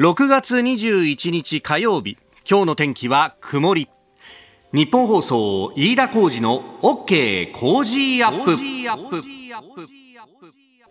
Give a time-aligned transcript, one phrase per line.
[0.00, 2.16] 6月21日火曜日。
[2.50, 3.90] 今日の天気は曇り。
[4.72, 8.44] 日本放送飯田浩二の OK 工事アッ
[9.10, 9.99] プ。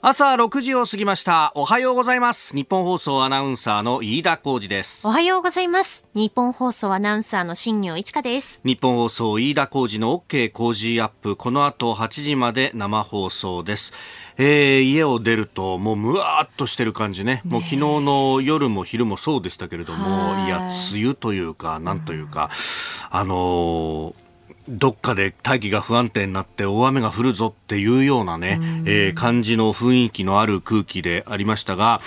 [0.02, 1.52] 朝6時を過ぎました。
[1.56, 2.56] おはようございます。
[2.56, 5.06] 日本放送アナウンサーの飯田浩二です。
[5.06, 6.08] おはようございます。
[6.14, 8.62] 日本放送アナウンサーの新業一華です。
[8.64, 11.36] 日本放送飯田浩二の OK 工事アップ。
[11.36, 13.92] この後8時まで生放送です。
[14.38, 17.42] えー、家を出るともうむわっとしてる感じね。
[17.44, 22.50] もう昨日の夜も昼もそうでしたけれども、いや梅雨というかなんというか、
[23.10, 24.29] あのー
[24.70, 32.02] どっかで大気が不安定になって大雨が降るぞっていうようなね、えー、感じの雰囲気のある空気でありましたが、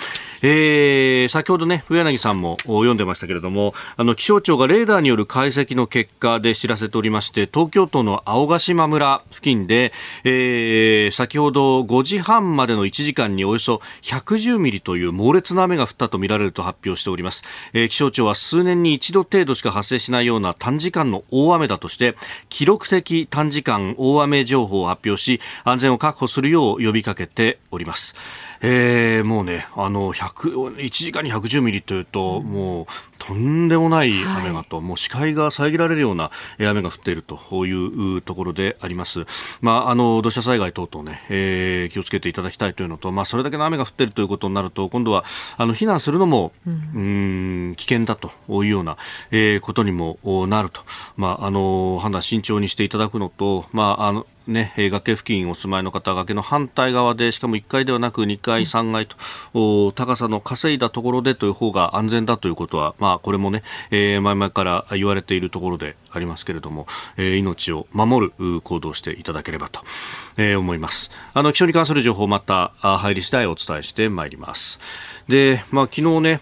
[0.44, 9.92] えー、先ほどね、上柳さんも読んでましたけれども、あの、気象庁がレーダーによる解析の結果で知らせておりまして、東京都の青ヶ島村付近で、
[10.24, 17.44] えー、先ほど5時半までの1時間におよそ110ミリという猛烈な雨が降ったとみられると発表しております。
[17.72, 22.16] えー、気象庁は数年に一度程度しか発生しないような短時間の大雨だとして、
[22.52, 28.14] 記録的短時間大雨情報を発表し安全を確保するよう呼びかけております。
[28.62, 32.86] えー、もうね、あの、100、1時間に110ミリというと、うん、もう、
[33.18, 39.26] とんでもない雨がと、はい、もう視界が遮られるような雨が降っているというところであります。
[39.60, 45.24] まあ、あの、土砂災害等々ね、えー、気をつけていただきたいというのと、まあ、それだけの雨が降っているということになると、今度は、
[45.56, 48.96] あの、避難するのも、うん、ん、危険だというような、
[49.32, 50.82] えー、ことにもなると、
[51.16, 69.80] まあ、あの、判断慎重にしていただくのと、まあ、あの、ね、崖付近お住まいの方、崖の反対側で、しかも1階ではなく2階、3階と、高さの稼いだところでという方が安全だということは、まあ、これもね、えー、前々から言われているところでありますけれども、えー、命を守る行動をしていただければと、
[70.36, 71.10] えー、思います。
[71.34, 74.80] あの、気象に関する情報また入り次第お伝えしてまいります。
[75.28, 76.40] で、まあ、昨日ね、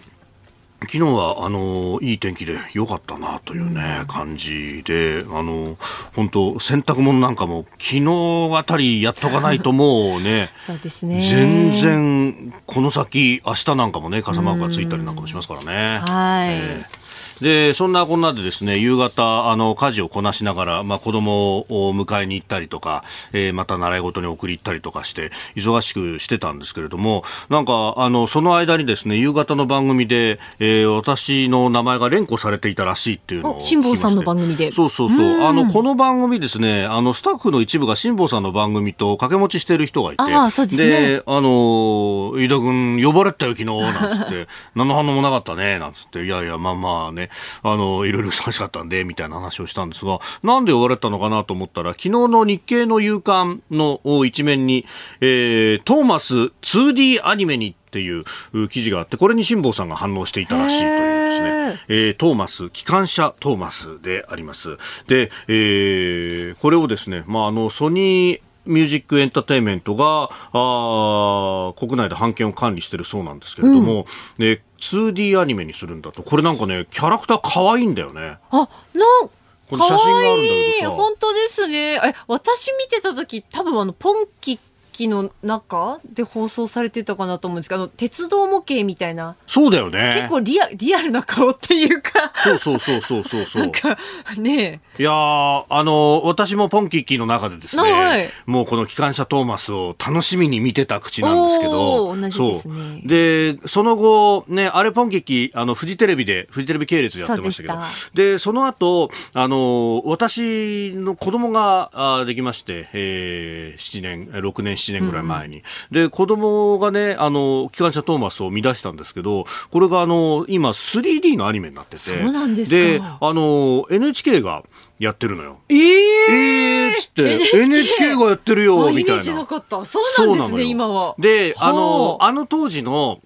[0.83, 5.77] 昨日はあのいい天気で良かったなというね、感じで、あの
[6.15, 11.21] 本当洗濯物なんかも昨日あたりやっとかないともうね、 そうですね。
[11.21, 15.99] 全然この先明日なんかもね傘マークがついたりなんかもしますからね。
[16.07, 16.49] はい。
[16.55, 17.00] えー
[17.41, 34.73] でそんなこんなでですね夕方あの家事をこなしながら、まあ、子供を迎えに行ったりとか、えー、また習い事に送り行ったりとかして忙しくしてたんですけれどもなんかあのその間にですね夕方の番組で、えー、私の名前が連呼されていたらしいっていうのを辛坊さんの番組で。
[34.73, 35.41] そうそうそう。
[35.43, 40.91] あのこの番組ですねあのスタッフの一部が辛坊さんの番組と掛け持ちしている人がいてあそうですね。
[40.91, 44.49] であの飯田君呼ばれたよ昨日なんつって。
[44.75, 46.25] 何の反応もなかったねなんつって。
[46.25, 47.30] いやいやまあまあね
[47.63, 54.87] あの、いろいろ忙しかったんで、みたいな話をしたんですが、なんで呼ばれたのかなと思ったら、昨日の日経の夕刊の一面に、
[55.21, 64.77] えー、トーマス 2D アニメにっていう記事があって、これに辛坊さんが反応していたらしいというですね、えー、トーマス、機関車トーマスであります。
[65.09, 74.07] で、えー、これをですね、まあ、あの、ソニー、ミュージックエンターテインメントがあ国内で版権を管理しているそうなんですけれども、
[74.39, 76.23] うん、2D アニメにするんだと。
[76.23, 78.39] これなんかねキャラクター可愛いんだよね。
[78.51, 79.29] あなん
[79.69, 80.97] この写真があるんだけどさ。
[80.97, 81.95] 本当ですね。
[81.95, 84.59] え私見てた時多分あのポンキッ
[84.91, 89.37] 機の中で放送されてたかなと思うんですけど、あの、鉄道模型みたいな。
[89.47, 90.13] そうだよね。
[90.17, 93.63] 結構リアリアルな顔っていうかそうそうそうそうそうそう。
[93.63, 93.97] なんか、
[94.37, 103.03] ねいやあの、私もポンキッキーの中でですね、はい、もうこの機関車トーマスを楽しみに見てた口なんですけど、同じですね。
[103.05, 107.79] で、その後、ね、あれポンキッキー、あの、フジテレビで、フジテレビ系列でやってましたけど、
[108.15, 115.59] でその後、あの、私の子供があできまして、えー、7年、6年、7年ぐらい前に。
[115.59, 115.63] うん、
[115.93, 121.99] で、子供がね、あの、機関車トーマスを見出したんですけど、これがあの、今 3D のアニメになってて。
[121.99, 124.65] そうなんですで、あの、NHK が
[124.99, 125.61] やってるのよ。
[125.69, 129.35] えー、えー、つって、NHK, NHK がやってるよ、みたいな。
[129.35, 129.85] なかった。
[129.85, 131.15] そうなんですね、今は。
[131.19, 133.21] で、あの、あの当時の、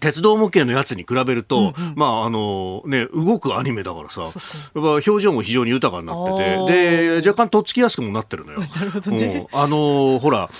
[0.00, 8.60] 鉄道模型のやつに比べると、うんうん、まああのね、動くアニメだからさ、やっぱ表情も非常に豊かになってて、で、若干とっつきやすくもなってるのよ。
[8.76, 9.46] なるほどね。
[9.52, 10.50] あのほら、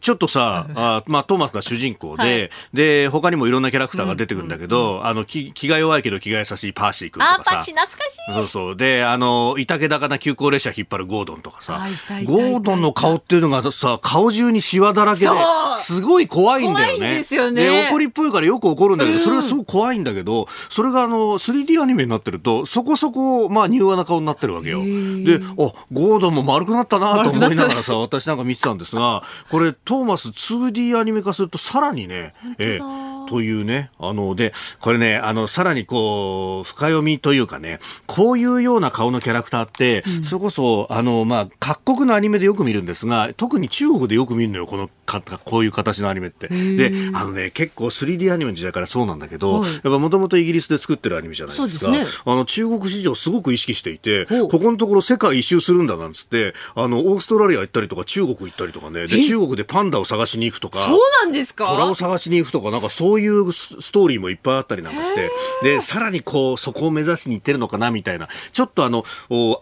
[0.00, 7.40] ちょっとさ、あまあ、トーマスが主人公で、はい、で、他にもいろんなキャラクターが出てくるんだけど、うんうん、あの、気、気が弱いけど気が優しいパーシー君とかさ。
[7.40, 8.18] あ、パーシー懐かしい。
[8.34, 8.76] そうそう。
[8.76, 11.86] で、あの、いたけ高な急行列車引っ張るゴードンとかさ、
[12.26, 15.30] ゴードンの顔っていうのがさ、顔中にシワだらけで、
[15.78, 16.98] すごい怖いんだよね。
[16.98, 17.62] 怖いんですよね。
[17.62, 24.80] で、怒りっぽいからよく怒るんだけど、それはすごく怖いんだけど、それがあの、3D アニメになってると、そこそこ、まあ、柔和な顔になってるわけよ。
[24.80, 46.48] で、あ、ゴードンも丸くなったなと思いながらさ、私なんか見てたんですが、これ、トーマス 2D アニメ化するとさらにね、えー、というね、あの、で、これね、あの、さらにこう、深読みというかね、こういうような顔のキャラクターって、うん、それこそ、あの、まあ、各国のアニメでよく見るんですが、特に中国でよく見るのよ、このか、こういう形のアニメって。
[46.48, 51.86] で、あのね、結構 3D アニメの時代からそうなんだけど、はい、やっぱもともとイギリスで作ってるアニメじゃないですか。
[51.86, 61.66] すね、あの、中国市場すごく意識していて、ここのところ世界一周するんだなんつって、あの、オーストラリア行ったりとか、中国行ったりとかね、で、中国でパンダを探しに行くとか、そうなんですか？
[61.66, 65.30] 虎を探しに行くとか、なんかそういうストーリーもいっぱいあったりなんかして、
[65.62, 68.28] で、さらにこう、そこを目指しに行ってるのかな、みたいな。
[68.52, 69.04] ちょっとあの、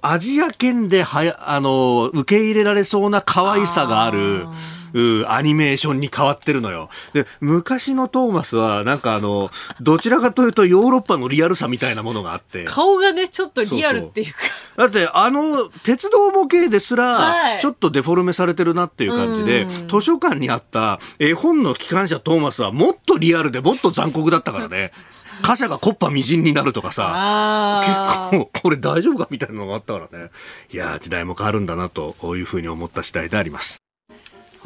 [0.03, 4.47] アジア圏ではや、あの、受け入れられそうな可愛さがある、
[5.27, 6.89] アニメーションに変わってるのよ。
[7.13, 9.51] で、昔のトーマスは、なんかあの、
[9.81, 12.65] どちらかというとヨーロッパのリアルさみたいなものがあって。
[12.65, 14.41] 顔がね、ちょっとリアルっていうか。
[14.77, 24.93] だって、あの、鉄道模型ですら、ちょっとデフォルメされてるなっていう感じで、はい、図書館にあった絵本の機関車トーマスはもっとリアルでもっと残酷だったからね。
[25.43, 27.83] 貨車がコッパみじんになるとかさ、
[28.31, 30.31] 結構これ大丈夫かみたいなのがあったからね。
[30.73, 33.88] いや時代も変わるんだなというふうに思った次第であります。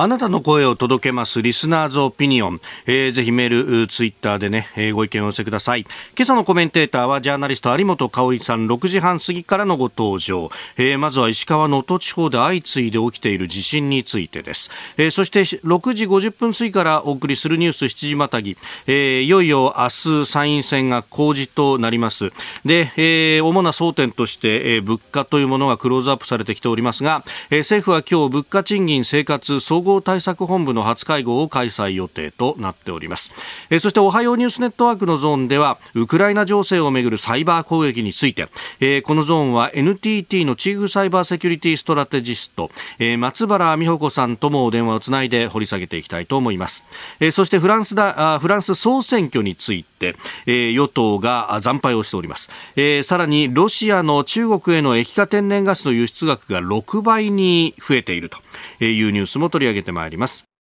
[0.03, 5.83] あなたの声を届けますリスナーズオピニオン、えー、ぜひメール、ツイッターでね、えー、ご意見を寄せください。
[5.83, 10.51] 今朝のコメンテーターはジャーナリスト有本香さん6時半過ぎからのご登場。
[10.77, 14.73] えー、まずは石川能登地方で相次いで起きている地震についてです。
[14.97, 18.57] えー、そして6時50分過ぎからお送りするニュース7時またぎ、
[18.89, 19.85] えー、いよいよ明
[20.25, 22.33] 日参院選が公示となります。
[22.65, 33.33] で、えー、主な争点として、えー、物価というものがクローズアップされてきておりますが、えー、政府は今日物価賃金生活総合対策本部の初会合を開催予定となっております、
[33.71, 38.49] え、そしておはようニュースネットワークのゾーンではウクライナ情勢をめぐるサイバー攻撃について、
[38.81, 46.85] え、このゾーンは NTT のチーフサイバーセキュリティストラテジスト、え、松原美穂子さんともお電話をつないで掘り下げていきたいと思います、
[47.21, 50.17] え、そしてフランスだあフランス総選挙について、
[50.47, 60.52] え、与党が惨敗をしております、え、さらにロシアの中国への液化天然ガスの輸出額が6倍に増えているというニュースも取り上げ上げてまいります。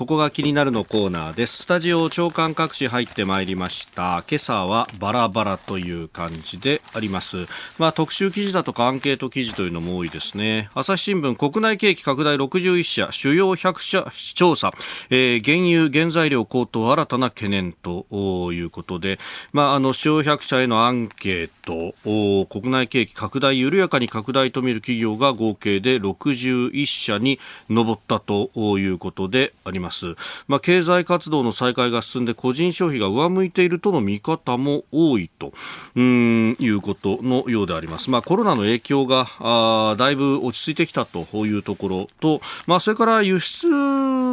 [0.00, 1.64] ここが気になるのコーナーです。
[1.64, 4.24] スタジオ長官各紙入ってまいりました。
[4.26, 7.46] 今朝はバラバラという感じであります。
[7.76, 10.70] まあ特集記事だとかアンケート記事というのも多いですね。
[10.74, 14.72] 朝日新聞国内景気拡大61社、主要100社調査、
[15.10, 18.06] えー、原油原材料高騰新たな懸念と
[18.54, 19.18] いうことで、
[19.52, 27.38] まああの主要100社へのアンケート、国内景気拡大緩やかに拡大と見る企業が合計で61社に
[27.68, 29.79] 上ったということであります。
[29.80, 30.14] ます、
[30.46, 35.52] まあ、経済活動の再開が進んで個人消費が上向いているとの見方も多いと
[35.96, 43.68] うんいうことのようであります、まあ、コロナの影響があだいぶ落ち着いてきたというところと、まあ、それから輸出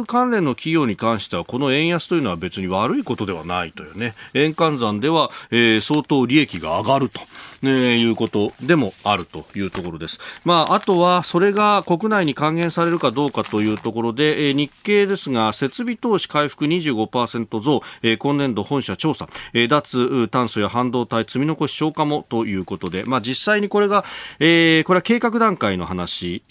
[0.06, 4.14] 関連の企業に関してはこの円安というのは別に悪いことではないというね。
[4.34, 7.20] 円換算では、えー、相当利益が上がると、
[7.62, 24.04] ね、いうことでもあるというところです、まあ、あとはそれが国内に還元されるかどうかというところで、えー、日経ですが設備投資回復25%増、えー、今年度本社調査、えー、脱炭素や半導体積み残し消化もということで、まあ、実際にこれが、
[24.38, 26.42] えー、これは計画段階の話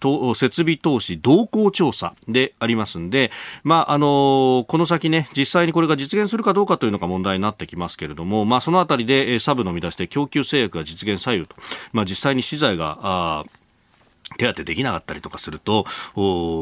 [0.00, 3.30] と設備投資動向調査でありますんで、
[3.62, 11.56] まああのこの先ね実際にこれが実現するかどうかというのが問題になってきますけれども、まあ、そのあたりでサブの見出しで供給制約が実現左右と、
[11.92, 13.44] まあ、実際に資材があ
[14.38, 15.84] 手当てできなかったりとかすると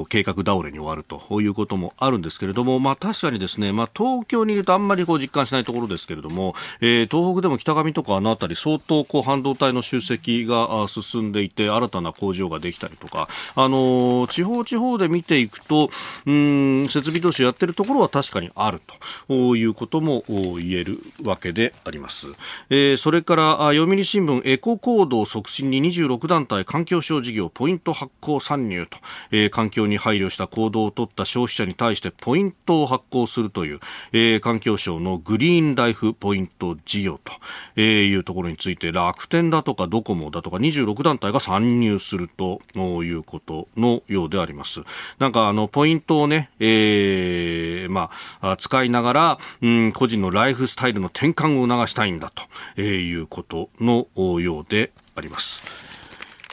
[0.09, 15.91] 計画倒れに終わるということもあるんですけれども、まあ、確かにですね、まあ、東京にいるとあんまりこう実感しないところですけれども、えー、東北でも北上とかあの辺り相当こう半導体の集積が進んでいて新たな工場ができたりとか、あのー、地方地方で見ていくと
[16.25, 18.81] うん設備投資やってるところは確かにある
[19.29, 22.29] ということも言えるわけであります。
[22.71, 28.99] えー、それから読売新聞エコ行動促進に26団体環境省事業ポイント発行参入と、
[29.31, 33.81] えー、環境に配慮した行動を取った消費者に対してポイントを発行するという、
[34.13, 37.33] えー、環境省のグリーンライフポイント事業と、
[37.77, 44.83] えー、いうところについて楽天だとかドコモだとか26団体が参入するということのようであります。
[45.19, 52.33] なんかあのポイントをね、えー、まあ使いながら、うん、個人のライフスタイルの転換を促したいんだ
[52.75, 54.07] ということの
[54.41, 55.96] ようであります。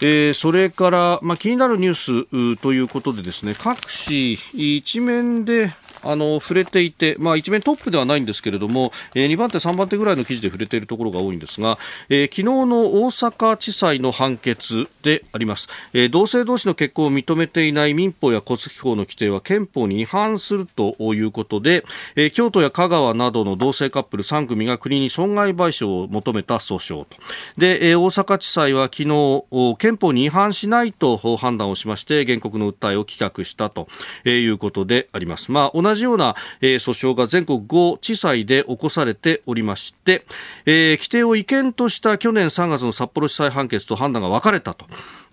[0.01, 5.71] えー、それから、まあ、気になるニュースということでですね各紙一面で
[6.03, 11.77] あの触れていて、まあ、一面トップではないんですけれども、えー、2番手、3番手ぐらいの記事で触れているところが多いんですが、
[12.09, 27.17] えー、昨日の大阪地裁の判決であります、えー、同性同士の結婚を認めていない民法や戸籍法の規定は憲法に違反するということで、えー、京都や香川などの同性カップル3組が国に損害賠償を求めた訴訟と。
[27.57, 29.43] で、えー、大阪地裁は昨日
[29.77, 33.87] 憲法に違反しないと判断をしまして原告の訴えを棄却したと
[34.25, 40.25] いうことであります、まあ、同同じような、えー、訴訟が全国5地裁で起こされておりまして、
[40.65, 44.85] えー、規定を違憲とした去年3月の札幌地裁判決と判断が分かれたと。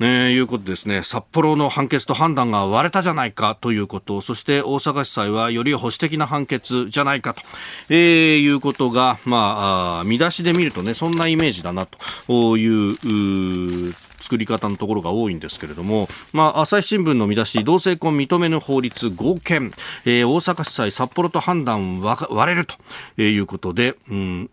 [0.02, 1.02] えー、いうことですね。
[1.02, 7.42] 札幌の判決と判断が割れたじゃないかということ、そして大阪地裁はより保守的な判決じゃないかと、
[7.90, 19.72] えー、いうことが、まあ、見出しで見るとね、そんなイメージだなという、作り方のところが多いんですけれども、まあ、朝日新聞の見出し、同性婚認めぬ法律合憲、
[20.04, 24.50] えー、大阪地裁札幌と判断割れるということで、うん、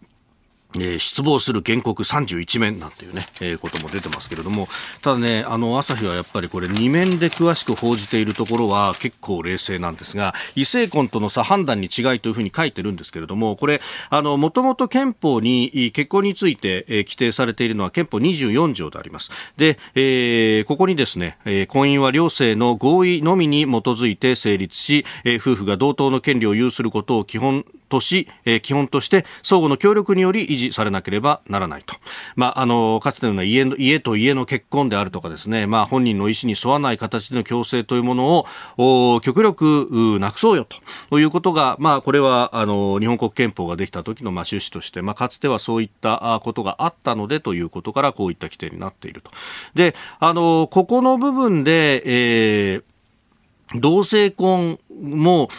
[0.75, 4.67] えー、失望する原告31面なんていうね、えー、ことも出てますけれども、
[5.01, 19.31] ただね、あの、朝日はやっぱりこれ2面で詳しく報じているところは結構冷静なんですが、異性婚との差判断に違いというふうに書いてるんですけれども、これ、あの、もともと憲法に結婚について、えー、規定されているのは憲法24条であります。
[19.57, 31.95] で、えー、ここにですね、えー、婚姻は両性の合意のみに基づいて成立し、えー、夫婦が同等の権利を有することを基本とし、え、基本として相互の協力により維持されなければならないと。
[32.35, 38.45] まあ、あの、かつての家の、家と家の結婚であるとかですね、まあ、本人の意思に沿わない形での強制というものを
[38.77, 40.65] お、極力なくそうよ
[41.09, 49.31] ということが、まあ、これは、あの、日本国憲法ができた時の、まあ、趣旨として、まあ、かつてはそういったことがあったのでということから、こういった規定になっていると。
[49.75, 52.83] で、あの、ここの部分で、えー、
[53.75, 55.49] 同性婚も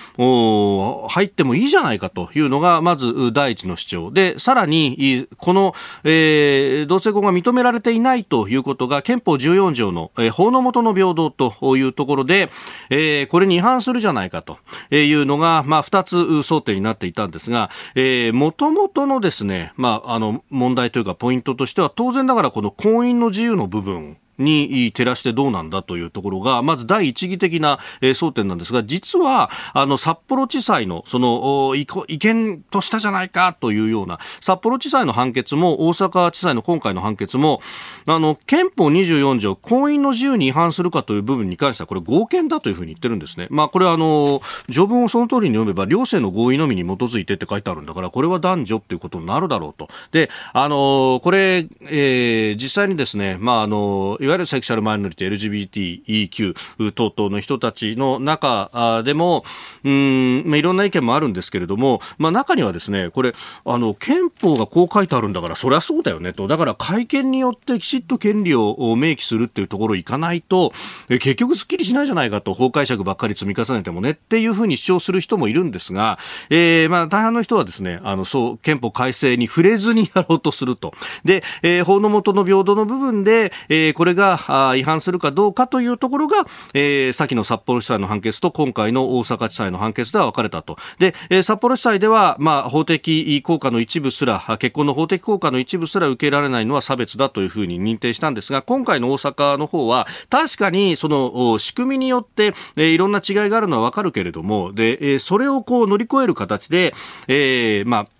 [1.10, 4.10] 入ってもいいじゃないかというのがまず第一の主張。
[4.10, 5.74] でさらにこの、
[6.04, 12.48] えー、同性婚が認められていないということが憲法14条の、えー、法の下の平等というところで、
[12.90, 14.58] えー、これに違反するじゃないかと
[14.90, 37.60] いうのが、まあ、2つ争点になっていたんですが、えー、元々のですね、まあ、あの問題というかポイントとしては当然ながらこの婚姻の自由の部分に照らしてどうなんだというところが、まず第一義的な、争点なんですが、実は、あの、札幌地裁の、その、違憲としたじゃないかというような、札幌地裁の判決も、大阪地裁の今回の判決も、
[38.06, 43.48] あの、憲法24条、婚姻の自由に違反するかという部分に関しては、これ合憲だというふうに言ってるんですね。
[43.50, 49.88] まあ、これは、あの、条文をその通りに読めば、両性の合意のみに基づいてって書いてあるんだから、これは男女っていうことになるだろうと。
[50.12, 59.44] で、あの、これ、えー、実際にですね、まあ、あの、わゆるセクシャルマイノリティ、LGBTEQ 等々の人たちの中でも、
[59.84, 66.46] うん、まあ、いろんな意見もあるんですけれども、まあ、中にはですね、これ、あの、憲法がこう書いてあるんだから、そりゃそうだよねと。
[66.48, 70.72] だから会見によってきちっと権利を明記するっていうところいかないと、
[71.08, 76.18] 結局すっきりしないじゃないかと、法解釈ばっかり積み重ねてもねっていうふうに主張する人もいるんですが、
[76.50, 80.92] えー、まあ、大半の人はですね、あの、そう、憲法改正に触れずにやろうとすると。
[81.24, 90.76] で、えー、法の下の平等の部分で、えー、これが、違反するかどうかというところが、えー、先の札幌地裁の判決と今回の大阪地裁の判決では分かれたと。
[90.98, 106.94] で、えー、札幌地裁では、まあ、法的効果の一部すら、結婚の法的効果の一部すら受けられないのは差別だというふうに認定したんですが、今回の大阪の方は、確かにその仕組みによって、えー、いろんな違いがあるのは分かるけれども、で、えー、それをこう乗り越える形で、
[107.28, 108.17] えー、まあ、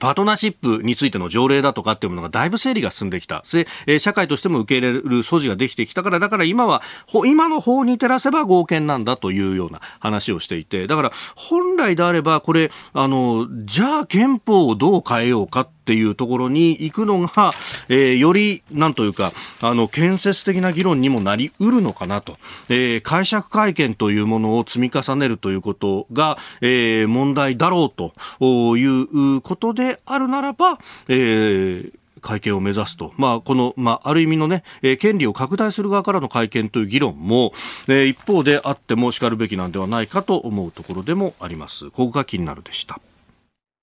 [0.00, 3.44] パートナーシップについての条例だとかっていうものがだいぶ整理が進んできた。
[3.52, 6.82] で、え社会としても受け入れる素地ができてきたから、だから今は、
[7.24, 17.52] 今の法に照らせば合憲なんだというような話をしていて、だから本来であればこれ、あの、じゃあ憲法をどう変えようかっていうところに行くのが、
[17.88, 22.36] えー、より、なんというか、あの、建設的な議論にもなりうるのかなと。
[22.68, 30.78] えー、解釈会見というものを積み重ねるということが、えー、問題だろうということであるならば、
[31.08, 37.52] えー、会見を目指すと、まあ、この、まあ、ある意味のね、えー、権利を拡大する側からの会見という議論も、
[37.86, 41.90] えー、一方であってもしかるべきなんではないかと思うところでもあります。
[41.90, 43.00] ここが気になるでした。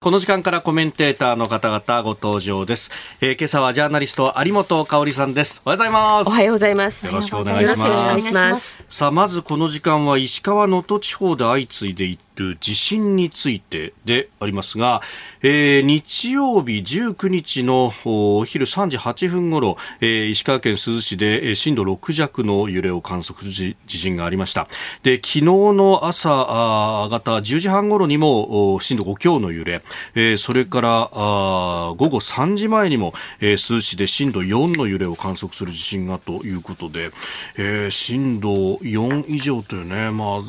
[0.04, 2.92] この時間からコメンテーターの方々ご登場です。
[3.22, 5.62] えー、今朝はジャーナリスト有本香里さんです。
[5.64, 6.28] おはようございます。
[6.28, 7.06] おはようございます。
[7.06, 8.34] よろしくお願いします。
[8.34, 15.02] ますさあ、まずこの時間は石川能登地方で相次いでいる地震についてでありますが、
[15.42, 24.68] えー、日曜日19日のお昼3時8分ごろ、えー、石川県珠洲市で震度6弱の揺れを観測する地震がありました。
[25.04, 29.82] で昨日の朝あ方10時半ごろにも震度5強の揺れ、
[30.16, 37.12] えー、それからあ午後3時前にも、えー、珠洲市で震度4の揺れを観測する地震がということで、
[37.58, 40.40] えー、震度4以上というね、まあ、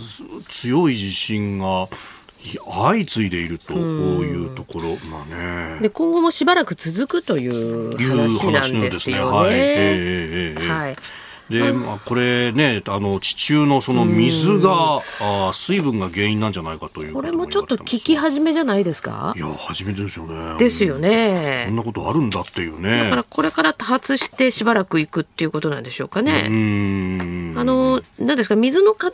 [0.49, 1.74] 強い地震が
[2.71, 5.35] 相次いでいるというところ、まあ
[5.77, 10.55] ね、で今後もしばらく続くという話なんですよね。
[10.69, 10.97] はい、
[11.51, 19.33] で、まあ、これね、あの地中のその水が、あ水分が原因なんじゃないかというこれもちょっと聞き始めじゃないですか？
[19.37, 20.59] いや、初めてですよね。
[20.59, 21.65] ですよね。
[21.69, 23.05] そんなことあるんだっていうね。
[23.05, 26.45] だからこれから多発してしばらくいくっていうことなんでしょうかね。
[26.47, 29.11] うんあの、なんですか、水の塊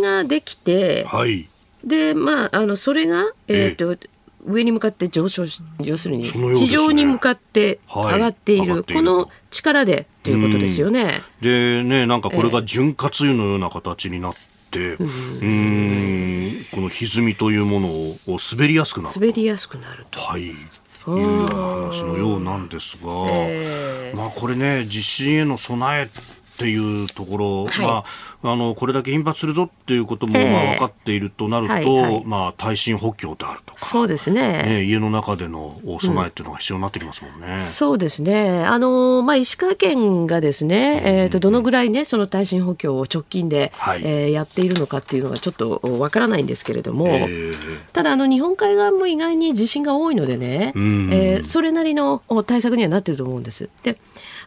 [0.00, 1.48] ができて、はい。
[1.88, 4.08] で、まあ、あの、それが、えっ、ー、と、
[4.46, 11.20] 上に向かって上昇し要するに地上に向かって上がっている、はい、この力でということですよね。
[11.40, 14.34] でねなんかこれが潤滑油のような形になっ
[14.70, 16.52] て、うん。
[16.72, 20.20] この歪みというものを滑りやすくなる滑りやすくなると。
[20.20, 20.42] はい。
[20.46, 20.50] い
[21.10, 26.08] う話のようなんですが、えー、まあこれね地震への備え
[26.58, 28.04] っていうところ、はい、ま
[28.50, 37.54] あ、あのこれだけ頻発するぞっていうことも、まあ、分かっているとなると、はいはい、まあ、耐震補強であるとかそうですね、ね、家の中での備えっていうのが必要になってきますもんね。
[37.54, 38.64] うん、そうですね。
[38.64, 47.54] あの、まあ、石川県がですね、えーと、どのぐらい、ね、その耐震補強を直近で、はい、えー、やっているのかっていうのがちょっとわからないんですけれども、えー、
[47.92, 53.70] ただあの日本海側も意外に地震が多いのでね、うん、えー、それなりの対策にはなってると思うんです。
[53.84, 53.98] で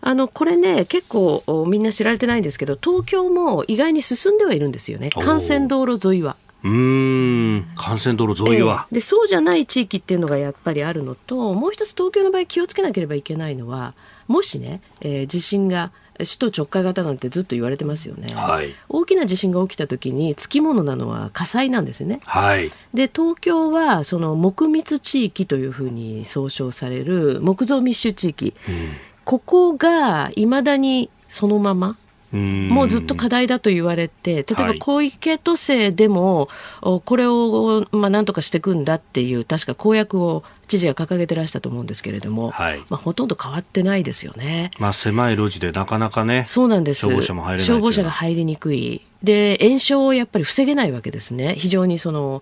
[0.01, 5.09] あのこれね結構みんな知られてないんですけど東京も意外に進んではいるんですよね。
[5.15, 6.35] 幹線道路沿いは。
[6.63, 7.55] うん。
[7.75, 13.93] 幹線道路沿いは、えー、でそうじゃない地域っていうのがやっぱりあるのともう一つ東京の場合気をつけなければいけないのは
[14.27, 31.97] もしね、えー、地震が首都直下型なんてずっと言われてますよね、はい、大きな地震が起きた時につきものなのは火災なんですね、はい、で東京はその木密地域というふうに総称される木造密集地域、うんここがいまだにそのまま
[32.31, 36.47] もうずっと課題だと言われて、例えば小池都政でも、
[37.05, 44.71] これをまあなんとかしていくんだっていう、確か公約を知事が掲げてらしたと思うんですけれども、はい、まあ、ほとんど変わってないですよね。
[44.79, 47.01] まあ、狭い路地でなかなかね、そうなんです。
[47.01, 49.01] 消防車も入れない消防車が入りにくい。
[49.23, 52.41] で炎症をやっぱり防げないわけですね、非常にその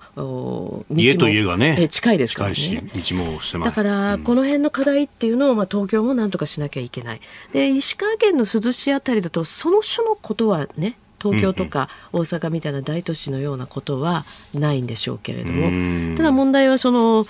[0.89, 3.69] 家と家がね近いですからね、道も狭い。
[3.69, 17.27] だから、この辺の課題っていうのを、まあ、東京もなんとかしなきゃいけない、で石川県の珠洲市あたりだと、その種のことはね、東京とか大阪みたいな大都市のようなことはないんでしょうけれども、ただ問題はその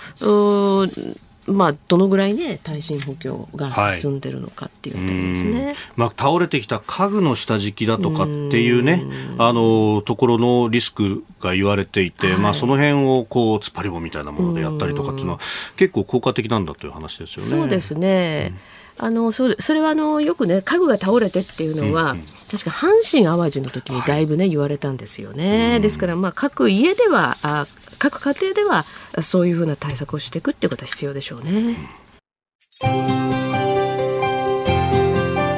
[1.50, 9.04] まあ、どのぐらいね、耐震補強が進んでるのかっていう点ですね、はい、まあ、倒れてきた家具の下敷きだとかっていうね、
[9.38, 15.40] うあのところのリスクが言われていて、はい、まあ、その辺をこう突っ張り棒みたいなものでやったりとかっていうのは、
[15.76, 17.48] 結構効果的なんだという話ですよね。
[17.48, 25.80] そうですね、うんあのそれそれはあのよくね家具が倒れてっていうのは、うんうん、確か阪神・淡路の時にだいぶね、はい、言われたんですよね。
[25.80, 27.66] ですからまあ各家ではあ
[27.98, 28.84] 各家庭では
[29.22, 31.76] そういうふうな対策をしていくっていうことは必要でしょうね。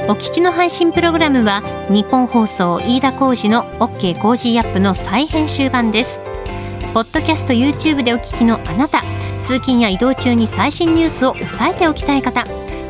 [0.08, 6.20] お聞きの配信プログラムはニッポン放送飯田浩司の OK Cozy Up の再編集版です。
[6.94, 9.02] ポッドキャスト YouTube でお聞きのあなた、
[9.40, 12.44] 通勤や移動中に最新ニュースを押さえておきたい方。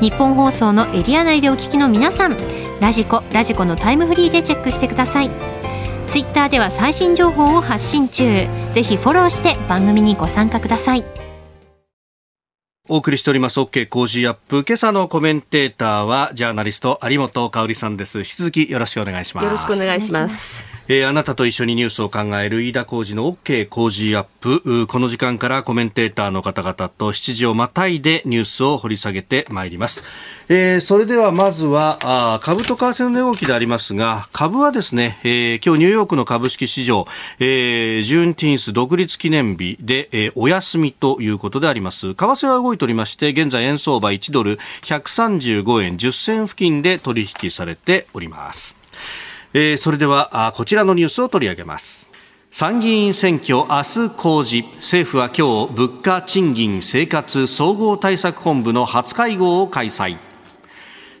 [0.00, 2.36] 日本放送のエリア内でお聞きの皆さん
[2.80, 5.30] ラジコラジコのタイムフリーでチェックしてください。
[6.06, 8.46] ツイッターでは最新情報を発信中。
[8.72, 11.23] ぜひフォローして番組にご参加ください。
[12.86, 13.58] お送りしております。
[13.60, 14.62] OK 工事アップ。
[14.62, 18.18] 今朝のコメンテーターはジャーナリスト有本香里さんです。
[18.18, 19.44] 引き続きよろしくお願いします。
[19.46, 20.66] よろしくお願いします。
[20.86, 24.86] えー、あなたと一緒にニュースを考える飯田浩二の OK 工事アップ。
[24.86, 30.04] この時間からコメンテーターの方々と7時をまたいでニュースを掘り下げてまいります
[30.48, 37.06] えー、それではまずはあ株と為替の値動きでありますが株はですね、えー、今日ニューヨークの株式市場、
[37.38, 42.08] えー、ジューンティンス独立記念日で、えー、お休みということであります。
[42.08, 48.76] 為替は動いておりまして現在円相場1ドル135円10銭付近で取引されております、
[49.54, 52.08] えー、それではあこちらのニュースを取り上げます。
[52.50, 54.68] 参議院選挙明日公示。
[54.76, 60.18] 政府は今日物価賃金生活総合対策本部の初会合を開催。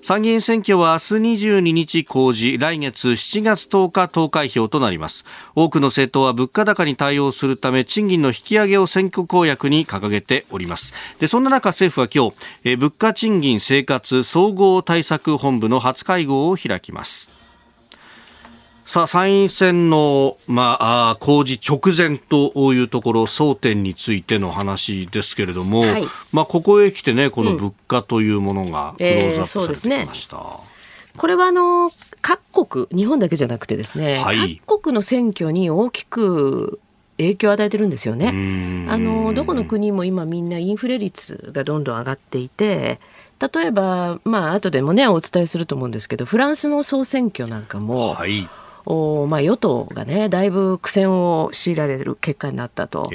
[0.04, 5.24] 参議院選挙は明日22日公示、来月7月10日投開票となります。
[5.54, 10.92] 多くの政党は物価高に対応するため賃金の引き上げを選挙公約に掲げております。
[11.20, 17.43] で、そんな中政府は今日、え物価賃金生活総合対策本部の初会合を開きます。
[18.86, 30.36] さあ、参院選の、まあ、公示直前というところ、争点についての話ですけれども、はい、まあ、ここへ来てね、この物価というものがクローズアップされてきました。
[30.36, 30.64] うんえーね、
[31.16, 36.78] これはあの各国、日本だけじゃなくてですね、はい、各国の選挙に大きく
[37.16, 38.28] 影響を与えてるんですよね。
[38.90, 43.00] あのどこの国も今みんなインフレ率がどんどん上がっていて、
[43.40, 48.10] 例えばまあ後でもねお伝えすると思うんですけど、フランスの総選挙なんかも。
[48.12, 48.46] はい
[48.86, 53.10] おまあ、与党がねだいぶ苦戦を強いられる結果になったと、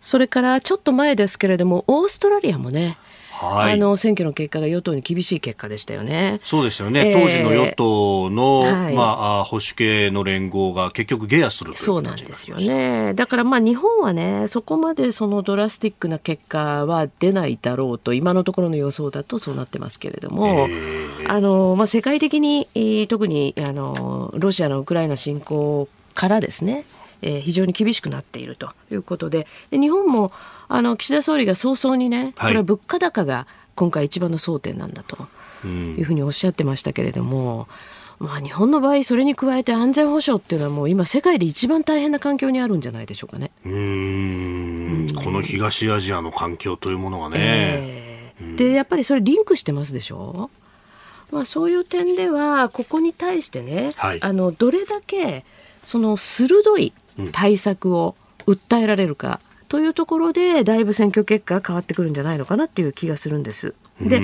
[0.00, 2.98] それからちょっと前ですけれどもオーストラリアもね
[3.46, 6.40] はい、あの選挙の結果が与党に厳しい結果でしたよね。
[6.44, 7.10] そうですよね。
[7.10, 9.02] えー、当時の与党の、はい、ま
[9.40, 13.14] あ保守系の連合が結局ゲアするそうなんですよね。
[13.14, 22.68] だからまあ日本はねそこまでそのドラスティックな結果は出ないだろうと今のところの予想だとそうなってますけれども、えー、あのまあ世界的に
[23.08, 26.84] 特にあのロシアのウクライナ侵攻からですね。
[27.22, 30.32] えー、非常に厳しくなっているということでで日本も
[30.68, 35.16] あの岸田総理が早々にねこれは物価高が今回一番の争点なんだと
[35.66, 37.68] いうふうにおっしゃってましたけれども。
[38.18, 43.50] まあ、日本の場合それに加えて安全保障っていうのはもう今世界で一番大変な環境にあるんじゃないでしょうかね。
[43.66, 45.06] うん。
[45.16, 47.36] この東アジアの環境というものがね。
[47.40, 50.50] えー、でやっぱりそれリンクしてますでしょ？
[51.32, 55.44] まあ、そういう点ではここに対してね、はい、あのどれだけ
[55.82, 56.92] その鋭い
[57.32, 58.14] 対策を
[58.46, 63.74] 訴えられるかというところでだいぶ選挙結果が変わってくるんじゃないのかなっていう気がするんです。
[64.00, 64.20] で、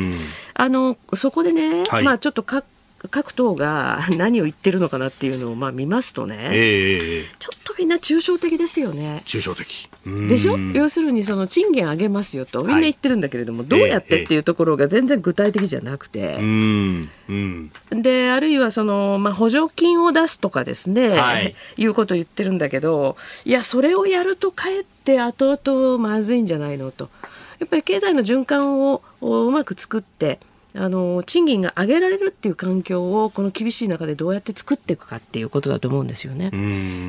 [0.54, 2.64] あのそこでね、はい、まあちょっと各
[3.10, 9.22] 各党が 何を言ってるのかなっていうのをまあ見ますとね、えー、ちょっとみんな抽象的ですよね。
[9.24, 9.88] 抽象的。
[10.28, 10.58] でしょ？
[10.74, 27.10] 要するにその賃金上げますよとみんな言ってるんだけれども、はい、どうやってっていうところが全然具体的じゃなくて、えー、であるいはその、まあ、補助金を出すとかですね、はい、 いうことを言ってるんだけどいやそれをやるとかえって後々まずいんじゃないのと。
[27.58, 30.38] やっぱり経済の循環をうまく作って
[30.80, 36.50] あの賃金が上げられるっていう環境をこの厳しい中でどうやって作っていくかっていうことだと思うんですよね。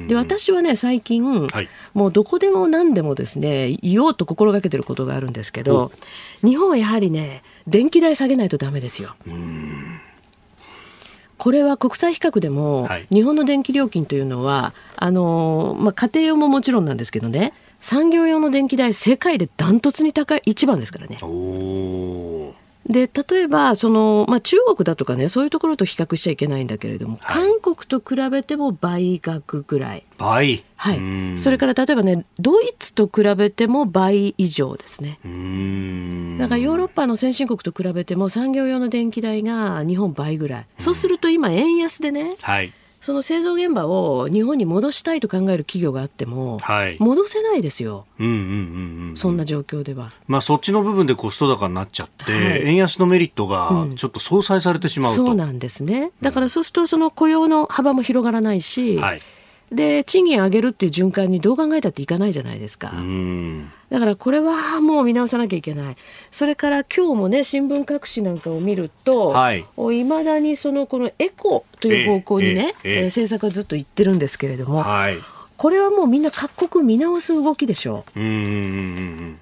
[0.08, 5.91] で私はね最近、はい、もうどこでも何でもですね言おうと心がけてることがあるんですけど
[6.41, 9.15] 日本はやはりね電気代下げないとダメですよ。
[11.38, 21.17] これは国際比較でも、はい、日本の電気料金というのはあの、まあ、家庭用ももちろんなんですけどね産業用の電気代世界でダントツに高い一番ですからね。
[22.89, 30.04] で例えばその、まあ、中国だとかねそういうところと比較しちゃいけないんだけれども、はい、韓国と比べても倍額ぐらい。
[30.17, 30.63] 倍。
[30.75, 31.38] はい。
[31.38, 35.19] それから例えばねドイツと比べても倍以上ですね。
[36.39, 40.65] だからヨーロッパの先進国と比べても産業用の電気代が日本倍ぐらい。
[40.80, 50.12] そうすると今円安でね、はいその製造現場を日本に戻したいと考える企業があっても、はい、戻せないですよ、そんな状況では。
[50.27, 56.12] まあ、そっちの部分でコスト高になっちゃって、はい、円安のメリットがちょっと相殺されてしまうと、うん、そうなんですね。
[56.21, 59.21] だからそうすると、その雇用の幅も広がらないし、はい
[59.71, 62.91] で賃金上げるっていう循環にどう考えたっていかないじゃないですか。
[63.89, 65.95] だからこれはもう見直さなきゃいけない。
[66.32, 69.65] それから今日もね新聞各紙なんかを見ると、はい、
[70.05, 75.15] まだにそのこのエコという方向にね、えええ政策はずっと言ってるんですけれども、はい、
[75.58, 78.19] これはもうみんな各国見直す動きでしょう。
[78.19, 79.39] うん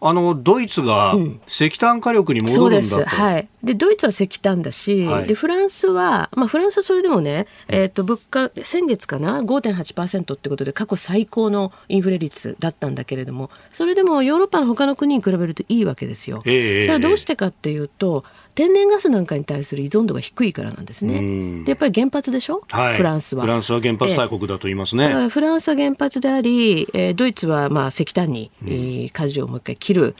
[0.00, 1.14] あのドイツが
[1.46, 16.42] 石炭火力に戻るんだと、うん、はい、でドイツは石炭だし、はい、でフランスは、まあ、フランスはそれでもね、えーと、物価先月かな？5.8%ってことで過去最高のインフレ率だったんだけれどもそれでもヨーロッパの他の国に比べるといいわけですよ。
[16.44, 18.24] えー、それはどうしてかっていうと
[18.56, 21.20] 天然ガスなんかに対する依存度が低いからなんですね。
[21.64, 23.42] でやっぱり原発でしょ、はい、フランスは。
[23.42, 25.04] フランスは原発大国だと言いますね。
[25.04, 30.16] えー、フランスは原発であり、えー、ドイツはまあ石炭に、えー、舵をもう一回切る。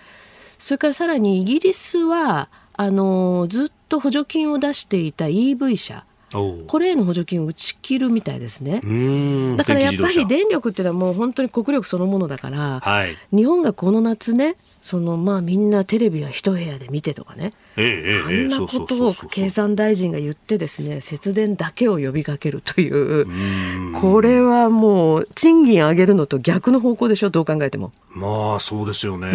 [0.58, 6.04] それからさらにイギリスはあのずっと補助金を出していた EV 車
[6.66, 8.82] これへの補助金を打ち切るみたいですね。
[9.56, 23.26] だからやっぱり電力っていうのはもう本当に国力そのものだから、はい、日本がこの夏ねそのまあみんなテレビは一部屋で見てとかね、ええ、あんなことを経産大臣が言ってですね節電だけを呼びかけるという。
[24.00, 27.90] これはもう賃金上げるのと逆の方向でしょどう考えても。
[28.10, 29.28] まあそうですよね、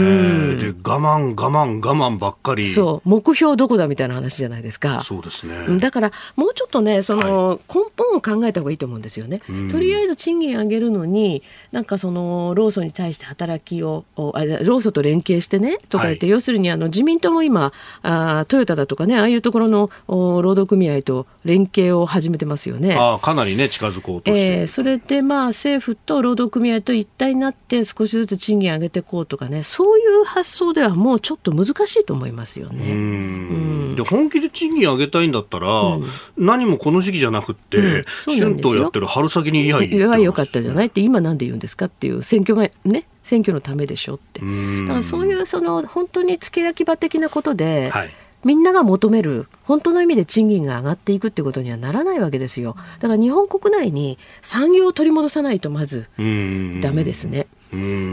[0.55, 2.65] で我慢我慢我慢ばっかり。
[2.65, 3.09] そう。
[3.09, 5.03] 目標どこだみたいな話じゃないですか。
[5.03, 5.79] そうですね。
[5.79, 9.41] だからもうちょっとねその、はい、根本を考えた方がいいと思うんですよね。
[9.69, 22.95] とりあえず賃金上げるのになんかその労組に対して働きをあ労組と連携してねとか言って、はい、要するにあの自民党も今あトヨタだとかねああいうところの労働組合と連携を始めてますよね。
[22.97, 32.91] あかなりね近づこうとして、えー、それでまあ政府と労働組合と一体になって少しずつ賃金上げていこうとかねそういう発想ではもうちょっと難しいと思いますよね。
[32.91, 36.06] うんで本気で賃金上げたいんだったら、うん、
[36.38, 44.41] 何もこの時期じゃなくて、うん、春闘やってる春先にいやいやよかったじゃないって今なんで言うんですかっていう選挙前ね選挙のためでしょって。
[44.41, 48.12] だからそういうその本当に付け焼き場的なことで、はい、
[48.43, 52.75] みんなが求める本当の意味で賃金が上がっていくってことにはならないわけですよ。
[52.99, 57.47] だから日本国内に産業を取り戻さないとまずダメですね。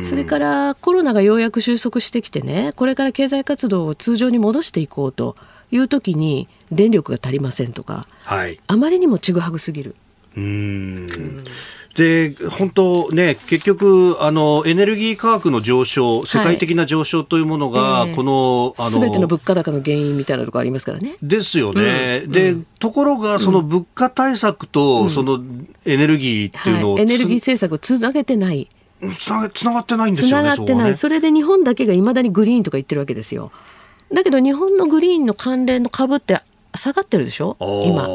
[0.05, 5.35] それからコロナがようやく収束してきてねこれから経済活動を通常に戻していこうと
[5.71, 9.95] いう時に電力が足りませんとか、はい、あまりにもちぐはぐすぎる。
[10.37, 11.09] うん
[11.99, 21.17] で本当ね、結局あの、エネルギー価格の上昇、世界的な上昇というものが、はい、このすべ、ての物価高の原因みたいなところありますからね。
[21.21, 22.23] ですよね。
[22.25, 25.41] うん、で、うん、ところが、その物価対策と、その
[25.85, 28.69] エネルギーっていうのを、はい、エネルギー政策をつなげてない。
[29.19, 30.51] つなつながってないんですよね。
[30.51, 33.51] つながってない、ね、それで日本だけがいまだにグリーンとか言ってるわけですよ。
[34.13, 36.41] だけど日本のグリーンの関連の株って
[36.75, 37.57] 下がってるでしょ？
[37.85, 38.09] 今。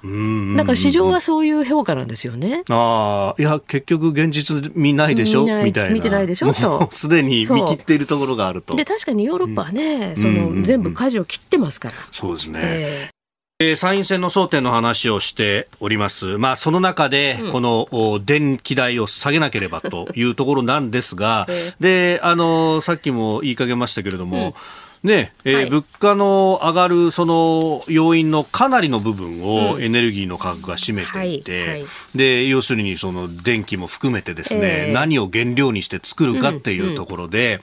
[0.00, 2.62] なんか市場はそういう評価なんですよね。
[2.70, 5.42] ああ、いや、結局現実見ないでしょ？
[5.64, 5.90] みたいな。
[5.94, 6.54] 見てないでしょ？
[6.54, 6.88] と。
[6.92, 8.76] すでに見切っているところがあると。
[8.76, 11.94] で、確かにヨーロッパはね、うん、その、全部舵を切ってますから。
[12.12, 12.60] そうですね。
[12.62, 13.14] えー
[13.60, 16.38] えー、参院選の争点の話をしております。
[16.38, 24.54] まあ、その中で、この、うん、電気代を下げなければというところなんですが、 えー、で、あの、さっきも言いかけましたけれども、うん
[25.02, 37.60] ねえーはい、物価の上がるその要因のかなりの部分をエネルギーの価格が占めていて、うんはいはい、で要するにその電気も含めてですね、えー、何を原料にして作るかっていうところで、うんうん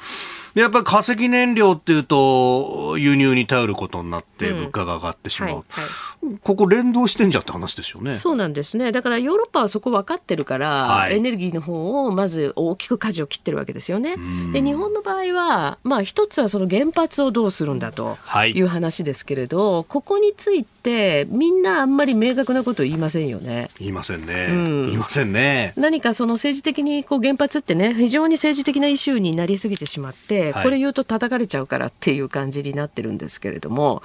[0.56, 8.14] でやっぱり化石燃料っていうと輸入に頼ることになって物価が上がってしまう、うんはいはい、ここ連動してんじゃって話ですよね。
[8.14, 8.92] そうなんですね。
[8.92, 14.16] だからヨーロッパはそこ分かってるから、はい、エネルギーの方をまず大きく舵を切ってるわけですよね。
[14.54, 18.18] で日本の場合はまあ一つはその原発をどうするんだと
[18.54, 23.70] いう話ですけれど、ここについてみんなあんまり明確なこと言いませんよね。
[23.80, 25.74] 言いませんね、うん、言いませんね。
[25.76, 34.02] 何かその政治的にこう原発ってね非常に政治的なイシューになりすぎてしまってこれ言うと叩かれちゃうからっていう感じになってるんですけれども、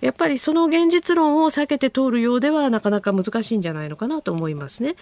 [0.00, 4.96] やっぱりその現実論を避けて通るようではなかなか難しいんじゃないのかなと思いますね。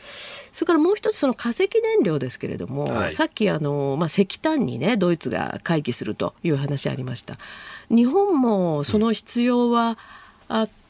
[0.53, 7.39] それからもう一つその化石燃料ですけれども、はい、さっきあの、まあ、石炭にねドイツが回帰するという話ありました。
[7.91, 9.99] 日本もその必要は
[10.49, 10.84] あって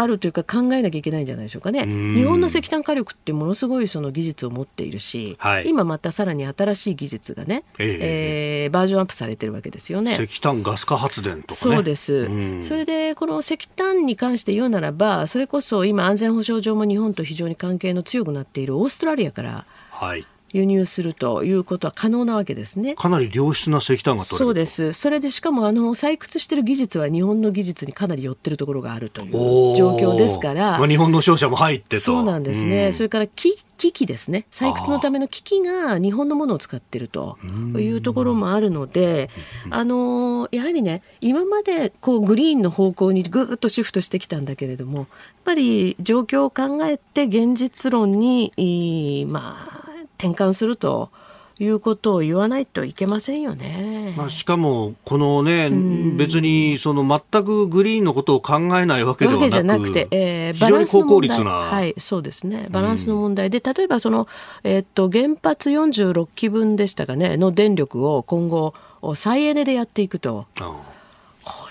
[0.00, 1.84] あるというか考えなきゃいけないんじゃないでしょうかね。
[1.84, 10.16] 日本の石炭火力ってものすごいその技術を持っているし、はい、今またさらに新しい技術がね、えー、えー、バージョンアップされてるわけですよね。
[10.22, 12.28] 石炭ガス化発電とか、ね、そうです。
[12.62, 22.94] それでこの石炭に関して言うならば、それこそ今安全保障上も日本と非常に関係の強くなっているオーストラリアから、はい輸入するということは可能なわけですね。
[22.94, 24.92] かなり良質な石炭がそうです。
[24.92, 29.32] それでしかもあの採掘している技術は日本の技術にかなり寄ってるところがあるという
[29.76, 30.78] 状況ですから。
[30.78, 32.86] まあ、日本の商社も入ってそうなんですね。
[32.86, 34.46] うん、それから機機器ですね。
[34.50, 37.38] 採掘のための機器が日本のものを使っていると
[37.76, 39.30] いうところもあるので、
[39.70, 45.06] あのやはりね今までこうグリーンの方向にぐっとシフトしてきたんだけれども、やっ
[45.44, 49.87] ぱり状況を考えて現実論にまあ
[50.18, 51.10] 転換すると
[51.58, 54.14] いうことを言わないといけませんよね。
[54.16, 61.50] まあ、しかも、このね、うん、別にその全くグリーンのことを考えないわけではなくじゃなくて、えー、非常に高効率な。
[61.50, 62.68] はい、そうですね。
[62.70, 64.28] バランスの問題で、例えばその、
[64.62, 68.74] えー、っと、原発46基分でしたかね、の電力を今後、
[69.14, 70.46] 再エネでやっていくと。
[70.58, 70.74] こ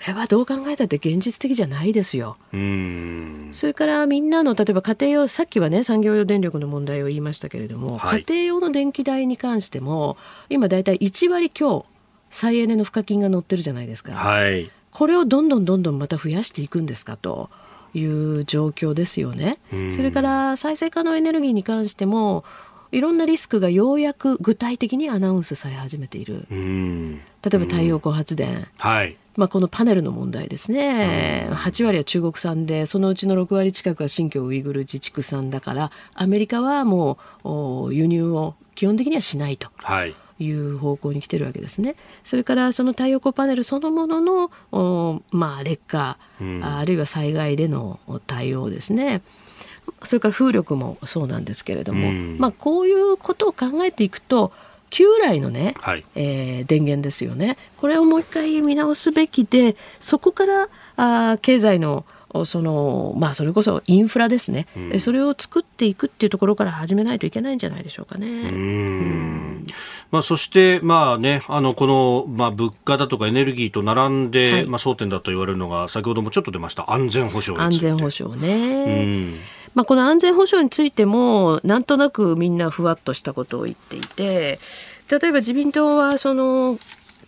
[0.07, 2.37] れはどう考えたって現実的じゃないですよ。
[3.51, 10.17] それからみんなの例えば家庭用さっきはね産業用電力の問題を言いましたけれども、はい、家庭用の電気代に関しても
[10.49, 11.85] 今だいたい1割強
[12.29, 14.13] 再エネの賦課金が載ってるじゃないですか。
[14.13, 17.51] はいこれをどんどんどんどんまた増やしていくんですかと。
[17.93, 19.59] いう状況ですよね。
[19.95, 22.43] それから再生可能エネルギーに関しても
[22.91, 26.45] いろんなリスクがようやく具体的にアナウンスされ始めている。
[26.49, 28.67] 例えば太陽光発電。
[28.77, 29.17] はい。
[29.35, 39.69] まあ、このパネルの問題ですね、8割は中国産でそのうちの6割近くは新疆ウイグル自治区産だからアメリカはもう輸入を基本的にはしないと。
[39.77, 41.95] はいいう方向に来てるわけですね。
[42.23, 44.21] それからその太陽光パネルそのもの
[44.71, 49.21] のまあ劣化、うん、あるいは災害での対応ですね。
[50.03, 54.51] それから風力もそうなんですけれども、うん、まあこういうことを考えていくと
[54.89, 57.57] 旧来のね、はい、えー、電源ですよね。
[57.75, 62.05] これをもう一回見直すべきでそこからあ経済の
[62.45, 68.27] そのまあそれこそインフラですね、うん、それを作っていくっていうところから始めないといけないんじゃないでしょうかね。
[68.27, 69.67] うん。
[70.11, 76.91] まあ、そして、まあね、あのこの、まあ、物価だとかエネルギーと並んで、はい、まあ、争点だと言われるのが先ほどもちょっと出ました。
[76.91, 79.33] 安全保障安全保障ね。
[79.77, 84.57] まあ、この安全保障についてもなんとなくみんなふわっとしたことを言っていて
[85.07, 86.79] 例えば自民党はその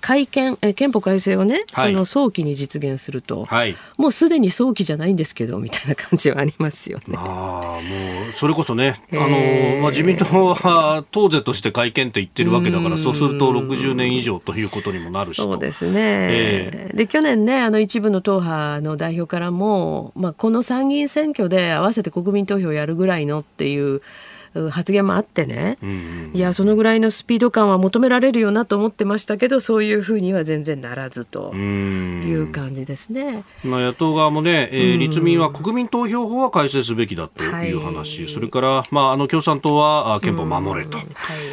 [0.02, 7.16] 改憲え憲法改正をね、はい、その早期に実現すると、はい、もうすでに早期じゃないんですけどみたいな感じはありますよね。
[7.20, 24.02] あもうそれこそね、あのまあ、自民党は党是として改憲って言ってるわけだからそうすると60年以上ということにもなるしそうですね、えー、で去年ねあの一部の党派の代表からも、まあ、この参議院選挙で合わせて国民投票やるぐらいのっていう
[24.72, 41.08] 発言もあってね、うんうん、いやそのぐらいのスピード感は求められるよなと思ってましたけどそういうふうには全然ならずという感じですね、まあ、野党側もね、えー、立民は国民投票法は改正すべきだという話、はい、それから、まあ、あの共産党は憲法を守れと、はい、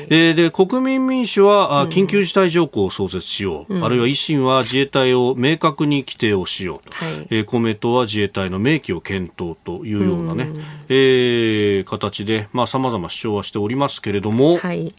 [0.09, 14.95] えー、で国民民主は緊急事態条項を創設しよう、うん、あるいは維新は自衛隊を明確に規定をしようと、はい、えー、公明党は自衛隊の明記を検討というようなね、うえー、形で、まあ、様々主張はしておりますけれども、はい、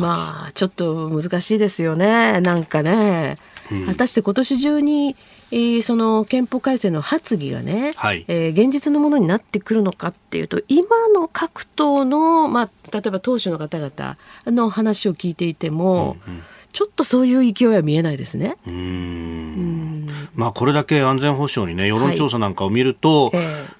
[0.00, 2.40] まあちょっと難しいですよね。
[2.40, 3.36] なんかね、
[3.70, 5.16] うん、果たして今年中に、
[5.50, 16.42] えー、その憲法改正の発議がね、はい、えー、現実のものになってくるのかっていうと今の各党の、まあ、例えば党首の方々の話を聞いていても、うんうん。
[16.70, 18.56] ちょっとそういう勢いは見えないですね。
[18.66, 20.06] うん。
[20.34, 23.32] まあ、これだけ安全保障にね、世論調査なんかを見ると、はい。
[23.36, 23.77] えー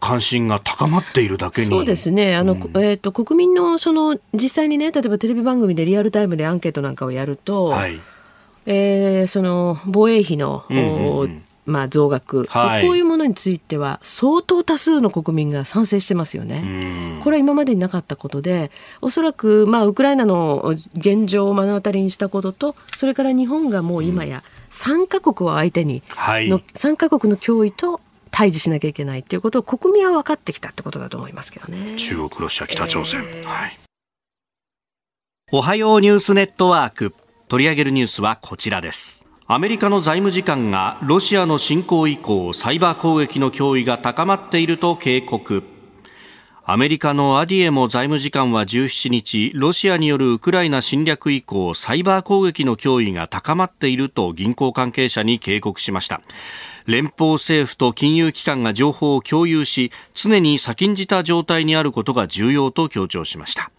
[0.00, 1.68] 関心が高まっているだけに。
[1.68, 2.36] そうですね。
[2.36, 8.00] あの、うん、えーと、国民のその実際にね例えばテレビ番組でリアルタイムでアンケートなんかをやると、はい、
[8.66, 11.42] えー、その防衛費の、うんうんうん。
[11.66, 17.20] まあ、増額、はい、こういうものについては相当多数の国民が賛成してますよね。
[17.22, 18.70] これは今までになかったことで
[19.00, 31.96] おそらく、まあ、ウクライナの現状を目の当たりにしたこととそれから日本がもう今や3か国を相手にの、はい、3か国の脅威と対峙しなきゃいけないっていうことを国民は分かってきたってことだと思いますけどね。
[31.96, 33.22] 中国、ロシア、北朝鮮。
[33.22, 33.78] えー、はい。
[35.52, 37.14] おはようニュースネットワーク。
[37.48, 39.24] 取り上げるニュースはこちらです。
[39.48, 45.64] アメリカの財務次官がロシアの侵攻以降、サイバー攻撃の脅威が高まっていると警告。
[46.64, 56.20] アメリカのアディエモ財務次官は17日、ロシアによるウクライナ侵略以降、サイバー攻撃の脅威が高まっていると銀行関係者に警告しました。
[56.90, 63.70] 連邦政府と金融機関が情報を共有し常に先んじた状態にあることが重要と強調しました。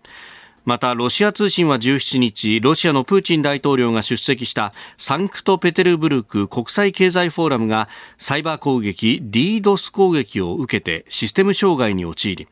[0.64, 12.48] またロシア通信は17日ロシアのプーチン大統領が出席したサンクトペテルブルク国際経済フォーラムがサイバー攻撃 DDoS 攻撃を受けてシステム障害に陥り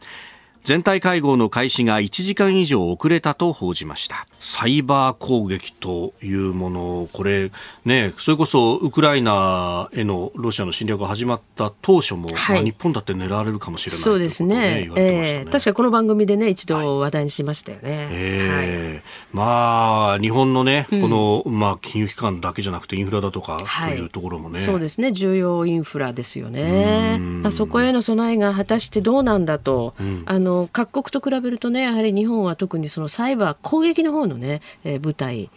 [0.70, 4.28] 全体会合の開始が1時間以上遅れたと報じました。
[4.40, 7.52] サイバー攻撃というものこれ
[7.86, 14.86] ねそれこそウクライナへのロシアの侵略が始まった当初も、はい、まあ、日本だって狙われるかもしれないそうですね。
[14.86, 25.12] ね、えー、確かこの番組でね一度話題にしましたよね、はい、えー、まあ日本のね、この、まあ、金融機関だけじゃなくてインフラだとかというところもね、そうですね。
[25.12, 35.50] 重要インフラですよね、まあ、そこへの備えが果たしてどうなんだと、うん、あの各国と比べるとねやはり日本は特にそのサイバー攻撃の方のね、えー、部隊っ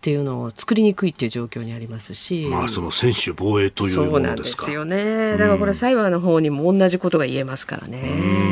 [0.00, 4.66] ていうのを作りにくいっていう状況にありますし、まあその専守防衛というものですか。
[4.66, 5.32] そうなんですよね。
[5.32, 8.46] だからこれサイバーの方にも同じことが言えますからね。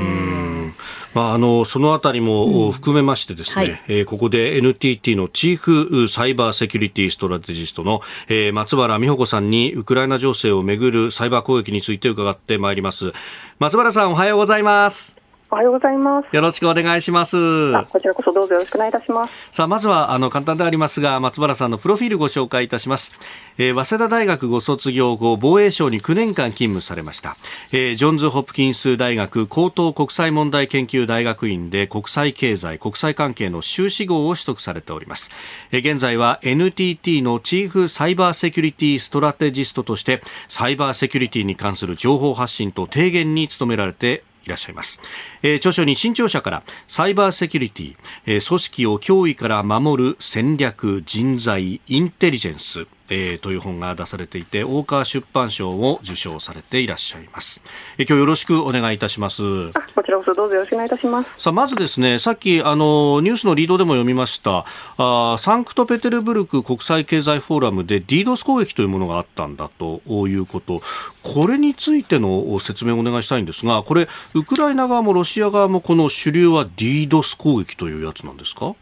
[1.15, 13.13] まあ、あのそのあたりも含めましてですね、うんはい、えー、ここで NTT のチーフサイバーセキュリティストラテジストの、えー、松原美穂子さんにウクライナ情勢をめぐるサイバー攻撃について伺ってまいります。
[13.61, 16.35] 松原さんおはようございますおはようございます。
[16.35, 17.37] よろしくお願いします。
[17.85, 19.33] こちらこそどうぞよろしくお願いいたします。
[19.53, 23.13] さあ、まずは、あの、簡単でありますが、松原さんのプロフィールご紹介いたします。
[23.59, 27.37] えー、早稲田大学ご卒業後、防衛省に9年間勤務されました。
[27.73, 35.31] えー、ジョンズ・ホプキンス大学高等国際問題研究大学院で国際経済、国際関係の修士号を取得されております。
[35.71, 45.01] えー、現在は NTT のチーフサイバーセキュリティストラテジストとして、サイバーセキュリティに関する情報発信と提言に努められていらっしゃいます、
[45.43, 57.63] えー、著書に新潮社からサイバーセキュリティ、えー、組織を脅威から守る戦略人材インテリジェンスえー、という本が出されていて大川出版賞を受賞されていらっしゃいます、
[57.99, 59.73] えー、今日よろしくお願いいたします。
[59.73, 61.31] こちらこそどうぞよろしくお願いいたします。
[61.37, 64.65] さあまずですねさっきあのニュースのリードでも読みました。
[64.99, 70.81] あサンクトペテルブルク国際経済フォーラムで DDoS 攻撃というものがあったんだということ。
[71.23, 78.75] これについての説明をお願いしたいんですがこれウクライナ側もロシア側もこの主流は DDoS 攻撃というやつなんですか？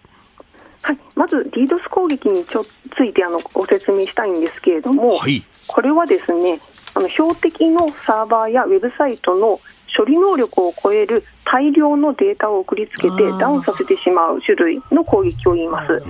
[0.83, 2.65] はい、まず DDoS 攻撃にちょ
[2.97, 6.61] ついてあのご説明したいんですけれども、はい、これはですね
[6.95, 9.61] あの標的のサーバーやウェブサイトの
[9.97, 16.03] 処理能力を超える大量のデータを送りつけてダウンさせてしまう種類の攻撃を言います。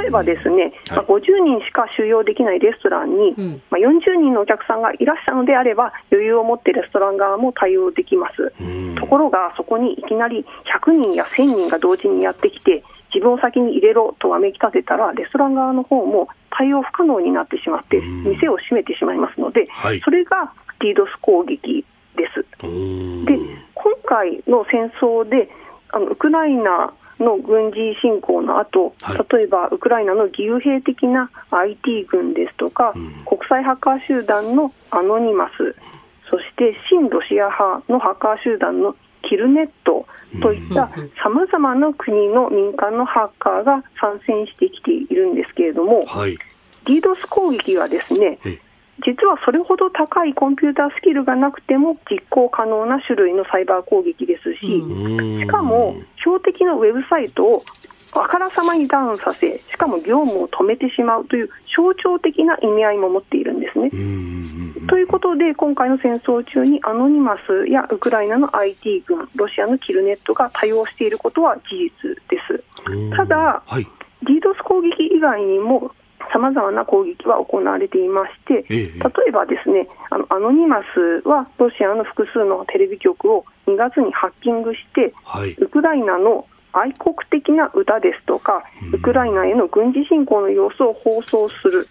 [0.00, 8.52] 例えばですね、まあ、50人しか収容できないレストランに、まあ、40人のお客さんがいらっしゃるのであれば余裕を持ってレストラン側も対応できます。
[8.98, 10.46] ところがそこにいきなり
[10.82, 12.82] 100人や1000人が同時にやってきて
[13.14, 21.84] 自分を先に入れろとわめき立てたらレストラン側の方も対応不可能になってしまって店を閉めてしまいますので、はい、それが DDoS 攻撃
[22.16, 22.44] です。
[22.62, 23.38] で
[23.74, 25.48] 今回の戦争で
[25.90, 35.74] あのウクライナの軍事侵攻の後、はい、例えばウクライナの義勇兵的な IT 軍ですとか、うん、国際ハッカー集団のアノニマス、
[36.30, 38.94] そして親ロシア派のハッカー集団の
[39.28, 40.06] キルネット
[40.42, 40.88] といった
[41.22, 46.36] さまざまな国の民間のハッカーが参戦してきているんですけれども、はい、
[46.84, 48.38] DDoS 攻撃はですね
[49.04, 57.64] 実はそれほど高いコンピュータースキルがなくても実行可能な種類のサイバー攻撃ですし、しかも標的のウェブサイトを
[58.12, 63.90] あからさまにダウンさせ、しかも業務を止めてしまうという象徴的な意味合いも持っているんですね。
[64.88, 72.64] ということで、今回の戦争中にアノニマスやウクライナの IT 軍、ロシアのキルネットが対応していることは事実です。
[73.16, 73.86] ただ、はい、
[74.24, 75.92] DDoS 攻撃以外にも
[76.32, 78.92] さまざまな攻撃は行われていまして、例
[79.28, 88.62] えばですねあのアノニマスはロシアの複数のテレビ局を2月にハッキングして、はい、ウクライナの愛国的な歌ですとか、
[88.92, 91.88] ウクライナへの軍事侵攻の様子を放送する、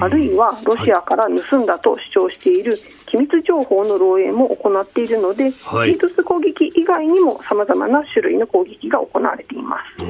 [0.00, 10.04] あるいはロシアから盗んだと主張している機密情報の漏洩も行っているので、はい、ヒートス攻撃以外にもさまざまな種類の攻撃が行われています。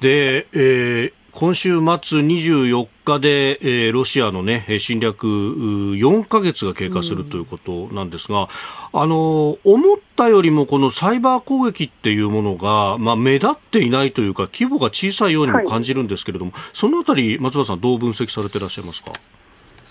[0.00, 1.78] で、えー今週末
[2.18, 8.48] 24日で、えー、ロシアの、ね、侵略4か月が経過するということなんですが、
[8.92, 19.12] あの思ったよりもこのサイバー攻撃っていうものが、まあ、目立っていないというか規模が小さいようにも感じるんですけれども、はい、そのあたり松原さんどう分析されていらっしゃいますか？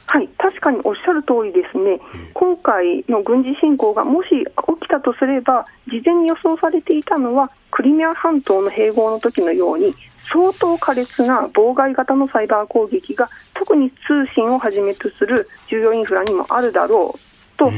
[0.07, 2.01] はい、確かにおっしゃる通りですね、
[2.33, 9.93] 今回の軍事侵攻がもし起きたとすれば、事前に予想されていたのは、クリミア半島の併合の時のように、
[10.31, 17.19] 相当苛烈な妨害型のサイバー攻撃が特に通信をはじめとする重要インフラにもあるだろう
[17.57, 17.71] と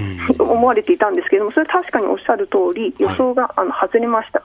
[0.43, 4.41] 思われていたんですけれども、それは確かにおっしゃる通り、予想があの外れました、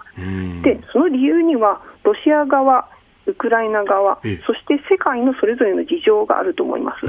[0.62, 2.88] でその理由には、ロシア側、
[3.26, 7.07] ウクライナ側、そして世界のそれぞれの事情があると思います。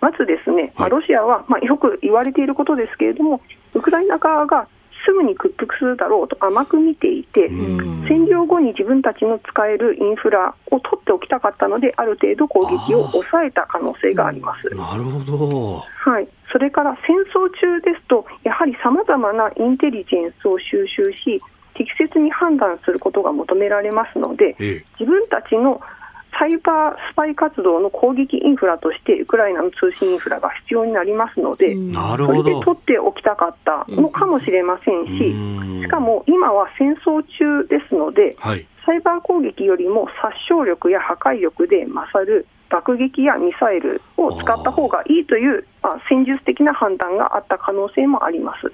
[0.00, 3.42] まずですね、まあ、ロシアは、まあ、よく言われていることですけれども、
[3.74, 4.66] ウクライナ側が
[5.04, 14.68] すぐに屈服するだろうと甘く見ていて、占領後に自分たちの使えるインフラを取っておきたかったので、ある程度攻撃を抑えた可能性があります。
[14.70, 21.40] なるほど、はい、それから戦争中ですと、やはりさまざまなインテリジェンスを収集し、
[21.74, 24.54] 適切に判断することが求められますので、
[24.98, 25.80] 自分たちの
[26.38, 48.70] サイバースパイ活動の攻撃インフラとしてウクライナの通信インフラが必要になりますので、それで取っておきたかったのかもしれませんし、しかも今は戦争中ですので、はい、サイバー攻撃よりも殺傷力や破壊力で勝る爆撃やミサイルを使った方がいいという、まあ、戦術的な判断があった可能性もあります。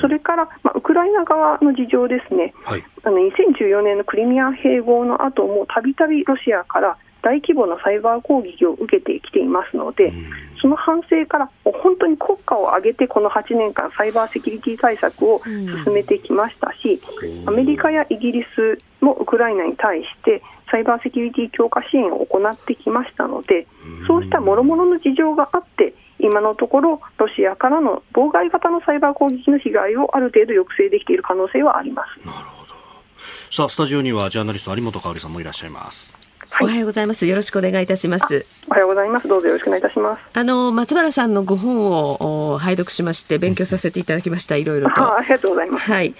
[0.00, 10.12] それから、まあ、ウクライナ側の事情ですね、はい、あの2014年のクリミア併合の後もたびたびロシアから大規模なサイバー攻撃を受けてきていますので、
[10.60, 15.40] その反省から本当に国家価を上げてこの8年間サイバーセキュリティ対策を
[15.84, 17.00] 進めてきましたし、
[17.46, 23.66] アメリカやイギリスもウクライナに対してサイバーセキュリティ強化支援を行ってきましたので
[24.06, 32.26] そうした諸々の事情があって今のところロシアからの妨害型のサイバー攻撃の被害をある程度抑制できている可能性はあります。
[32.26, 32.74] なるほど。
[33.50, 36.29] さあスタジオにはジャーナリスト有本香里さんもいらっしゃいます。
[36.62, 37.26] おはようございます。
[37.26, 38.44] よろしくお願いいたします。
[38.68, 39.26] おはようございます。
[39.26, 40.38] どうぞよろしくお願いいたします。
[40.38, 44.56] あの松原さんのご本を拝読しまして勉強させていただきました。
[44.56, 45.16] いろいろと。
[45.16, 45.90] ありがとうございます。
[45.90, 46.14] はい。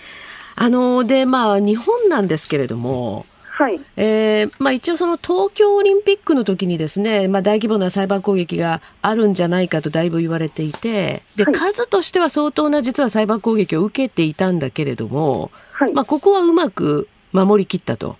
[0.57, 3.27] あのでまあ日本なんですけれども。
[3.51, 3.79] はい。
[3.99, 18.17] えー、まあ一応その東京オリンピックの時にですね、まあ大規模なサイバー攻撃があるんじゃないかとだいぶ言われていて、で、はい、数としては相当な実はサイバー攻撃を受けていたんだけれども、はい、まあここはうまく守りきったと。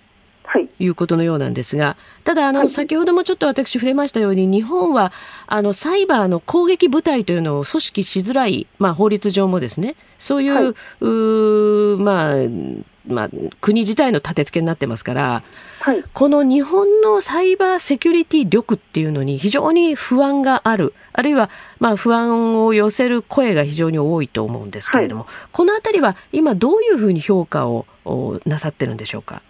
[0.81, 5.11] はい、いうことのようなんですが、ただあの、はい、先ほどもちょっと私触れましたように、日本は
[5.47, 12.35] あのサイバーの攻撃部隊というのを組織しづらい、まあ、法律上もですね、そういう、はい、うまあ、
[13.07, 13.29] まあ、
[13.61, 15.43] 国自体の立て付けになってますから、
[15.79, 27.87] はい、この日本のサイバーセキュリティ力っていうのに非常に不安がある、あるいはまあ不安を寄せる声が非常に多いと思うんですけれども、はい、このあたりは今どういうふうに評価を
[28.45, 29.41] なさってるんでしょうか？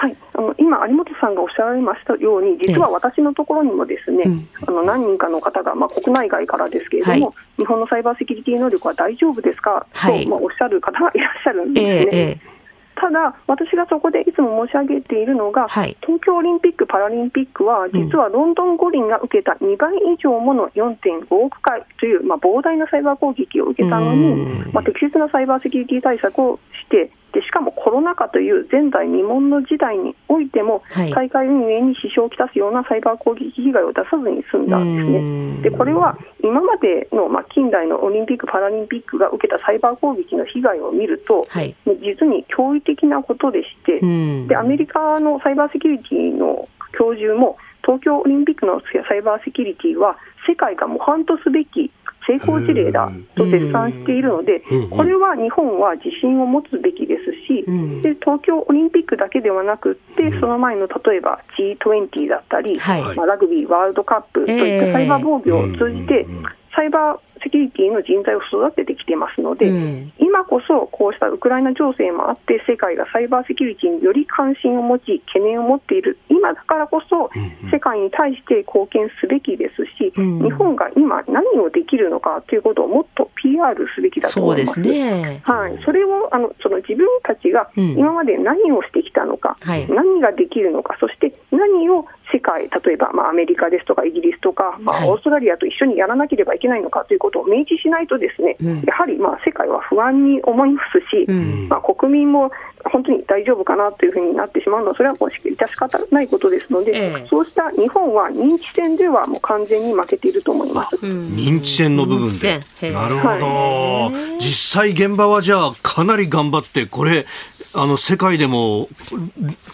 [0.00, 4.24] はい、あの今、有本さんがおっしゃられましたように、実は私のところにもですね、
[4.66, 12.18] あの何人かの方が、まあ、国内外からですけれども、はい、日本のサイバーセキュリティ能力は大丈夫ですか、はい、と、まあ、おっしゃる方がいらっしゃるんですね。
[12.18, 12.60] えー
[13.00, 24.34] ただ、私がそこでいつも申し上げているのが、はい、東京オリンピック・パラリンピックは、実はロンドン五輪が受けた2倍以上もの4.5億回という、まあ、膨大なサイバー攻撃を受けたのに、
[24.74, 35.62] まあ、適切なサイバーセキュリティ対策をして、でしかもコロナ禍という前代未聞の時代においても、はい、大会運営に支障をきたすようなサイバー攻撃被害を出さずに済んだんですね。
[35.62, 44.00] でこれは今までの、まあ、近代のオリンピック・パラリンピックが受けたサイバー攻撃の被害を見ると、はい、実に驚異的なことでして、
[44.46, 46.68] でアメリカのサイバーセキュリティの
[46.98, 50.16] 教授も東京オリンピックのサイバーセキュリティは
[50.48, 51.90] 世界が模範とすべき
[52.26, 57.64] 成功事例だと絶賛しているので、これは日本は自信を持つべきですし、
[58.02, 62.78] で東京オリンピックだけではなくて、その前の例えば G20 だったり、
[63.16, 66.26] まあ、ラグビーワールドカップといったサイバー防御を通じて、
[66.74, 77.30] サイバーセキュリティの人材を育ててきてますので、うん、今こそこうしたウクライナ情勢もあって、世界がサイバーセキュリティにより関心を持ち、懸念を持っている、今だからこそ、
[77.70, 84.74] 世界に対して貢献すべきですし、うん、日本が今、何をできるのかということをもっと PR すべきだと思います。
[84.74, 102.50] そうですね、はい、それをあのその自分たちが今まで何をしてきたのか、うんはい、何ができるのか、そして何を世界、例えば、まあ、アメリカですとかイギリスとか、まあ、オーストラリアと一緒にやらなければいけないのかということを明示しないと、ですね、うん、やはりまあ世界は不安に思いますし、うん、まあ、国民も
[102.84, 112.60] 本当に大丈夫かなというふうになってしまうのは、それはもう致し方ないことですので、えー、そうした日本は認知戦ではもう完全に負けていると思います、うん、認知戦の部分で。
[112.92, 117.26] なるほど、はい、実際現場はじゃあ、かなり頑張って、これ、
[117.72, 118.88] あの世界でも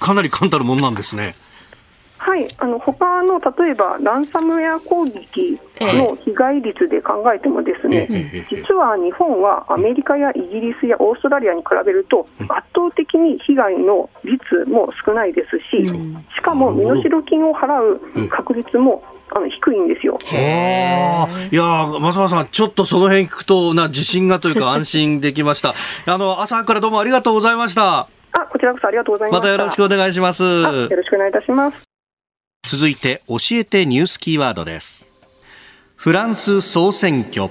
[0.01, 1.35] かなり簡単なものなんですね。
[2.27, 20.18] はい、あの他の例えばランサムウェア攻撃の被害率で考えても、ですね、実は日本はアメリカやイギリスやオーストラリアに比べると、圧倒的に被害の率も少ないですし、しかも身代金を払う確率もあの低いんですよ。
[21.53, 25.74] いや増田さん、ちょっとその辺聞くとな自信がというか安心できました。
[26.12, 28.09] あの朝からどうもありがとうございました。
[28.33, 29.41] あ、こちらこそありがとうございます。
[29.41, 30.43] またよろしくお願いします。
[30.43, 31.95] よろしくお願いいたします。
[32.67, 35.12] 続いて教えてニュースキーワードです。
[35.95, 37.49] フランス総選挙。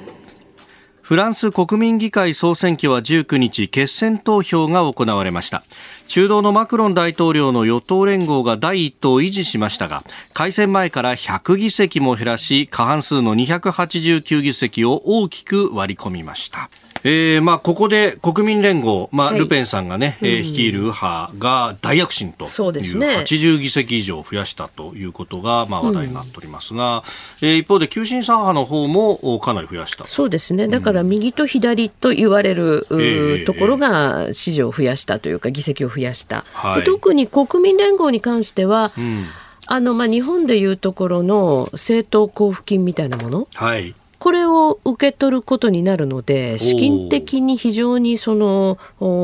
[1.01, 5.63] フランス国民議会総選挙は19日決選投票が行われました。
[6.09, 10.03] 中道のマクロン大統領の与党連合が第一党を維持しましたが
[10.33, 16.69] 改選前から100議席も減らし過半数の289議席を大きく割り込みました。
[17.07, 27.03] えーまあ、ここで国民連合、まあ、ルペンさんがね、はい、えー、率いる右派が大躍進という80議席以上増やしたということが、まあ、話題になっておりますが、
[27.43, 30.05] うん、えー、一方で急進左派の方もかなり増やした。
[30.05, 30.67] そうですね。
[30.67, 39.25] だから右と左と言われる、うん、ところが支持を増やしたというか議席を増やした、はい、特に国民連合に関しては、うん。
[39.67, 48.77] あのまあ、日本でいうところの政党交付金みたいなもの、はい、これを受け取ることになるので資金的に非常にその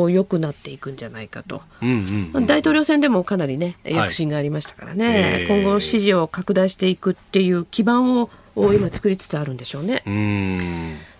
[0.09, 10.03] 良くなっていくんじゃないかと、うんうん、大統領選でもかなりね躍進がありましたからね、はい今後支持を拡大していくっていう基盤を今作りつつあるんでしょうね。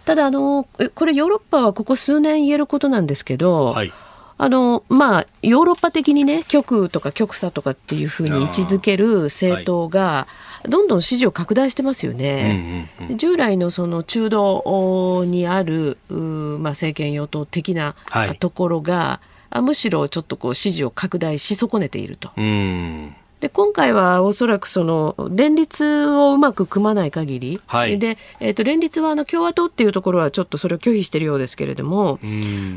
[0.05, 3.93] ただあのこれヨーロッパはここ数年言えることなんですけど、はい、
[4.37, 10.27] あのまあヨーロッパ的にね極右とか極左とかっていうふうに位置づける政党が、
[10.67, 12.87] どんどん支持を拡大してますよね。
[12.99, 17.95] うんうんうん、従来のその中道にあるまあ、政権与党的な
[18.39, 22.31] ところが、はい、むしろちょっとこう支持を拡大し損ねていると。
[22.37, 23.15] うん。
[23.41, 32.19] で今回はおそらくその連立をうまく組まない限り、はい、でえー、と連立はあの共和党っていうところはちょっとそれを拒否しているようですけれども、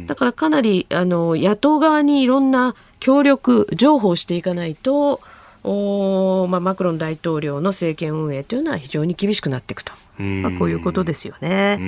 [0.06, 5.20] だからかなりあの野党側にいろんな協力、譲歩をしていかないと、
[5.64, 11.80] おまあ、マクロン大統領の政権運営というのは非常に厳しくなっていくと、まあ、こういうことですよね。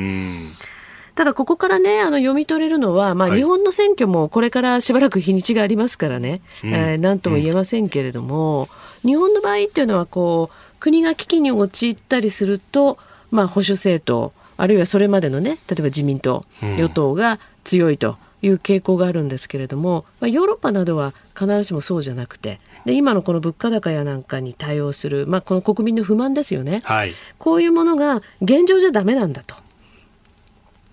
[1.14, 8.68] ただここからねあの読み取れるのは、まあ、日本の選挙もこれからしばらく日にちがありますからね、はい、えー、なんとも言えませんけれども、
[9.03, 12.99] うん、日本の場合っていうのはこう国が危機に陥ったりすると、
[13.31, 18.18] まあ、保守政党あるいはそれまでのね例えば自民党、与党が強いと。
[18.43, 29.57] いう傾向があるんですけれども、まあ、ヨーロッパなどは必ずしもそうじゃなくてで今のこの物価高やなんかに対応する、まあ、この国民の不満ですよね、はい、こういうものが現状じゃダメなんだと。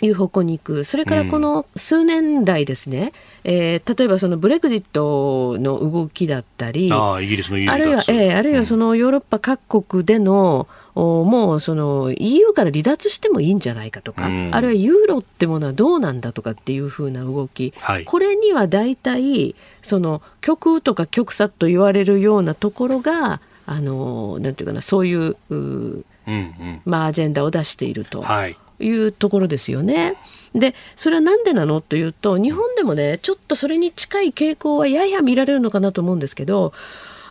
[0.05, 28.21] いう方向に行く、それからこの数年来ですね、うん、えー、例えばそのブレグジットの動きだったり、あイギリスのあるいは、えー、あるいはそのヨーロッパ各国での、うん、もうその EU から離脱してもいいんじゃないかとか、うん、あるいはユーロってものはどうなんだとかっていうふうな動き、はい、これには大体その極右とか極左と言われるようなところがあのなんていうかなそういうう、うんうん、まあ、アジェンダを出していると。
[28.21, 30.15] はいいうところですよね。
[30.53, 31.81] でそれは何でなの？
[31.81, 36.73] というと日本でもねちょっとそれに近い傾向はやや見られるのかなと思うんですけど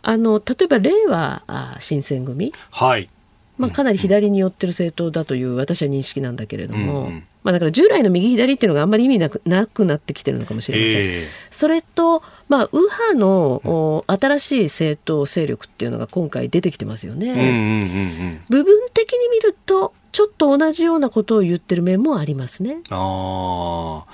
[0.01, 3.09] あの例えば令和新選組、はい。
[3.55, 10.95] まあ、かなり左に寄ってる政党だという私は認識なんだけれども、うん、まあ、だから従来の右左っていうのがあんまり意味なくなくなってきてるのかもしれません。
[10.97, 18.39] えー、それと、まあ、右派の、新しい政党勢力っていうのが今回出てきてますよね。
[18.49, 22.77] 部分的に見るとちょっと同じようなことを言ってる面もありますね。
[22.91, 24.05] あ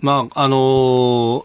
[0.00, 0.56] まああの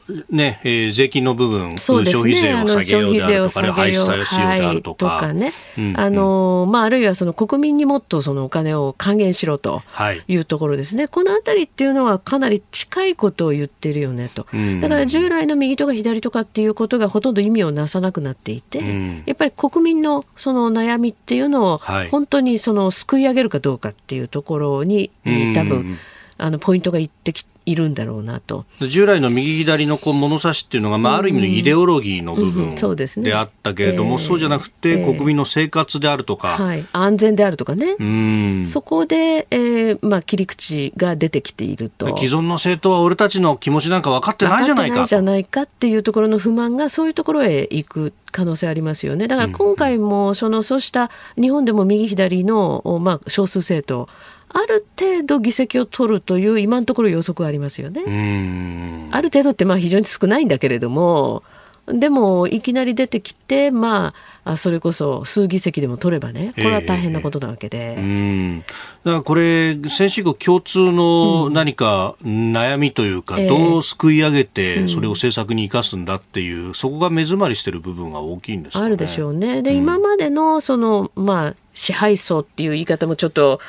[0.08, 5.06] ー、ねえー、税金の部分、そうですね、消費税を下げようであるとか、廃止されしようであるとか。
[5.06, 9.82] はい、とかね、うんうん、あのー、まあ、あるいはその国民にもっとそのお金を還元しろと
[10.28, 14.46] いうところですね、はい、このあたりっていうのはかなり近いことを言ってるよねと、
[14.82, 21.82] だから従来の右とか左とかっていうことがほとんど意味をなさなくなっていて、うん、やっぱり国民のその悩みっていうのを
[22.12, 25.10] 本当にそのすくい上げるかどうかっていうところに、
[25.56, 25.98] 多分、
[26.38, 28.66] あのポイントがいってきいるんだろうなと。
[28.88, 32.76] 従来の右左のこう物差しっていうのが、まあ、ある意味のイデオロギーの部分
[33.24, 42.18] であったけれども、そうじゃなくて、国民の生活であるとか、はい、安全であるとかね、そこで、えーまあ、切り口が出てきていると。
[42.18, 49.28] 既存の政党は俺たちの気持ちなんか分かってないじゃないかないじゃないかっていうところの不満がそういうところへ行く可能性ありますよね。
[49.28, 51.10] だから今回もそのそうした
[51.40, 54.10] 日本でも右左のまあ少数政党
[54.50, 59.10] ある程度議席を取るという今のところ予測はありますよね。
[59.12, 61.44] ある程度ってまあ非常に少ないんだけれども
[61.86, 64.14] でもいきなり出てきて、ま
[64.46, 67.96] あ、それこそ数議席でも取ればね、これは大変なことなわけで。
[67.98, 79.62] えー、だからこれ、先進国共通の何か悩みというか、うん、どうすくい上げて、それを政策に生かすんだっていう、うん、そこが目詰まりしてる部分が大きいんです、ね、あるでしょうね。
[79.62, 83.60] で、うん、今までのその、まあ、支配層っていう言い方もちょっと、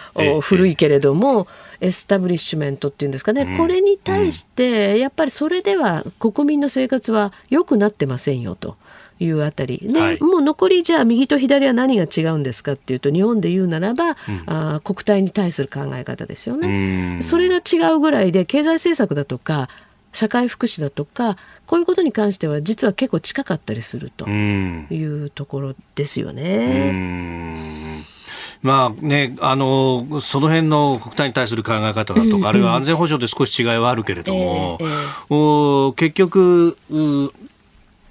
[0.40, 1.48] 古いけれども、
[1.80, 8.76] エスタブリッシュメントっていうんですかね、うん、これに対して、やっぱりそれでは国民の生活は良くなってませんよと。
[9.20, 9.78] いうあたり。
[9.78, 14.16] で、はい、もう残りじゃあ右と左は何が違うんですかっていうと日本で言うならば、うん、
[14.46, 17.20] あ国体に対する考え方ですよね。
[17.22, 19.68] それが違うぐらいで経済政策だとか
[20.12, 28.04] 社会福祉だとかこういうことに関しては実は結構近かったりするというところですよね。
[28.64, 36.78] まあね、あのその辺の国体に対する考え方だとか、あるいは安全保障で少し違いはあるけれども、えーえー、結局、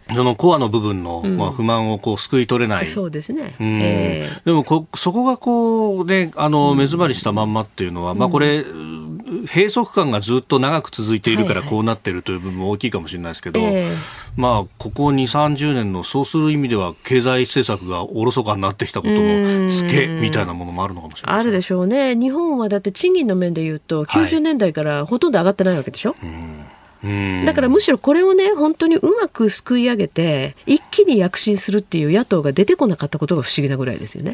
[0.10, 3.80] そのコアの部分の、まあ、不満をこう救い取れない、そうですね、うん。
[3.82, 8.64] えー、でもこそこがこう、ね、あの目詰まりしたまんまっていうのは、うん、まあ、これ、
[9.46, 13.91] 閉塞感がずっと長く続いているからこうなっているという部分も大きいかもしれないですけど、はいはい、
[14.38, 26.16] まあ、ここ2、30年のそうする意味では経済政策がおろそかになってきたことのツケみたいなものもあるのかもしれない、あるでしょうね、日本はだって賃金の面でいうと、90年代からほとんど上がってないわけでしょ？
[27.04, 27.46] うん。
[27.46, 34.34] だからむしろこれをね本当にうまくすくい上げて一気に躍進するっていう野党が出てこなかったことが不思議なぐらいですよね。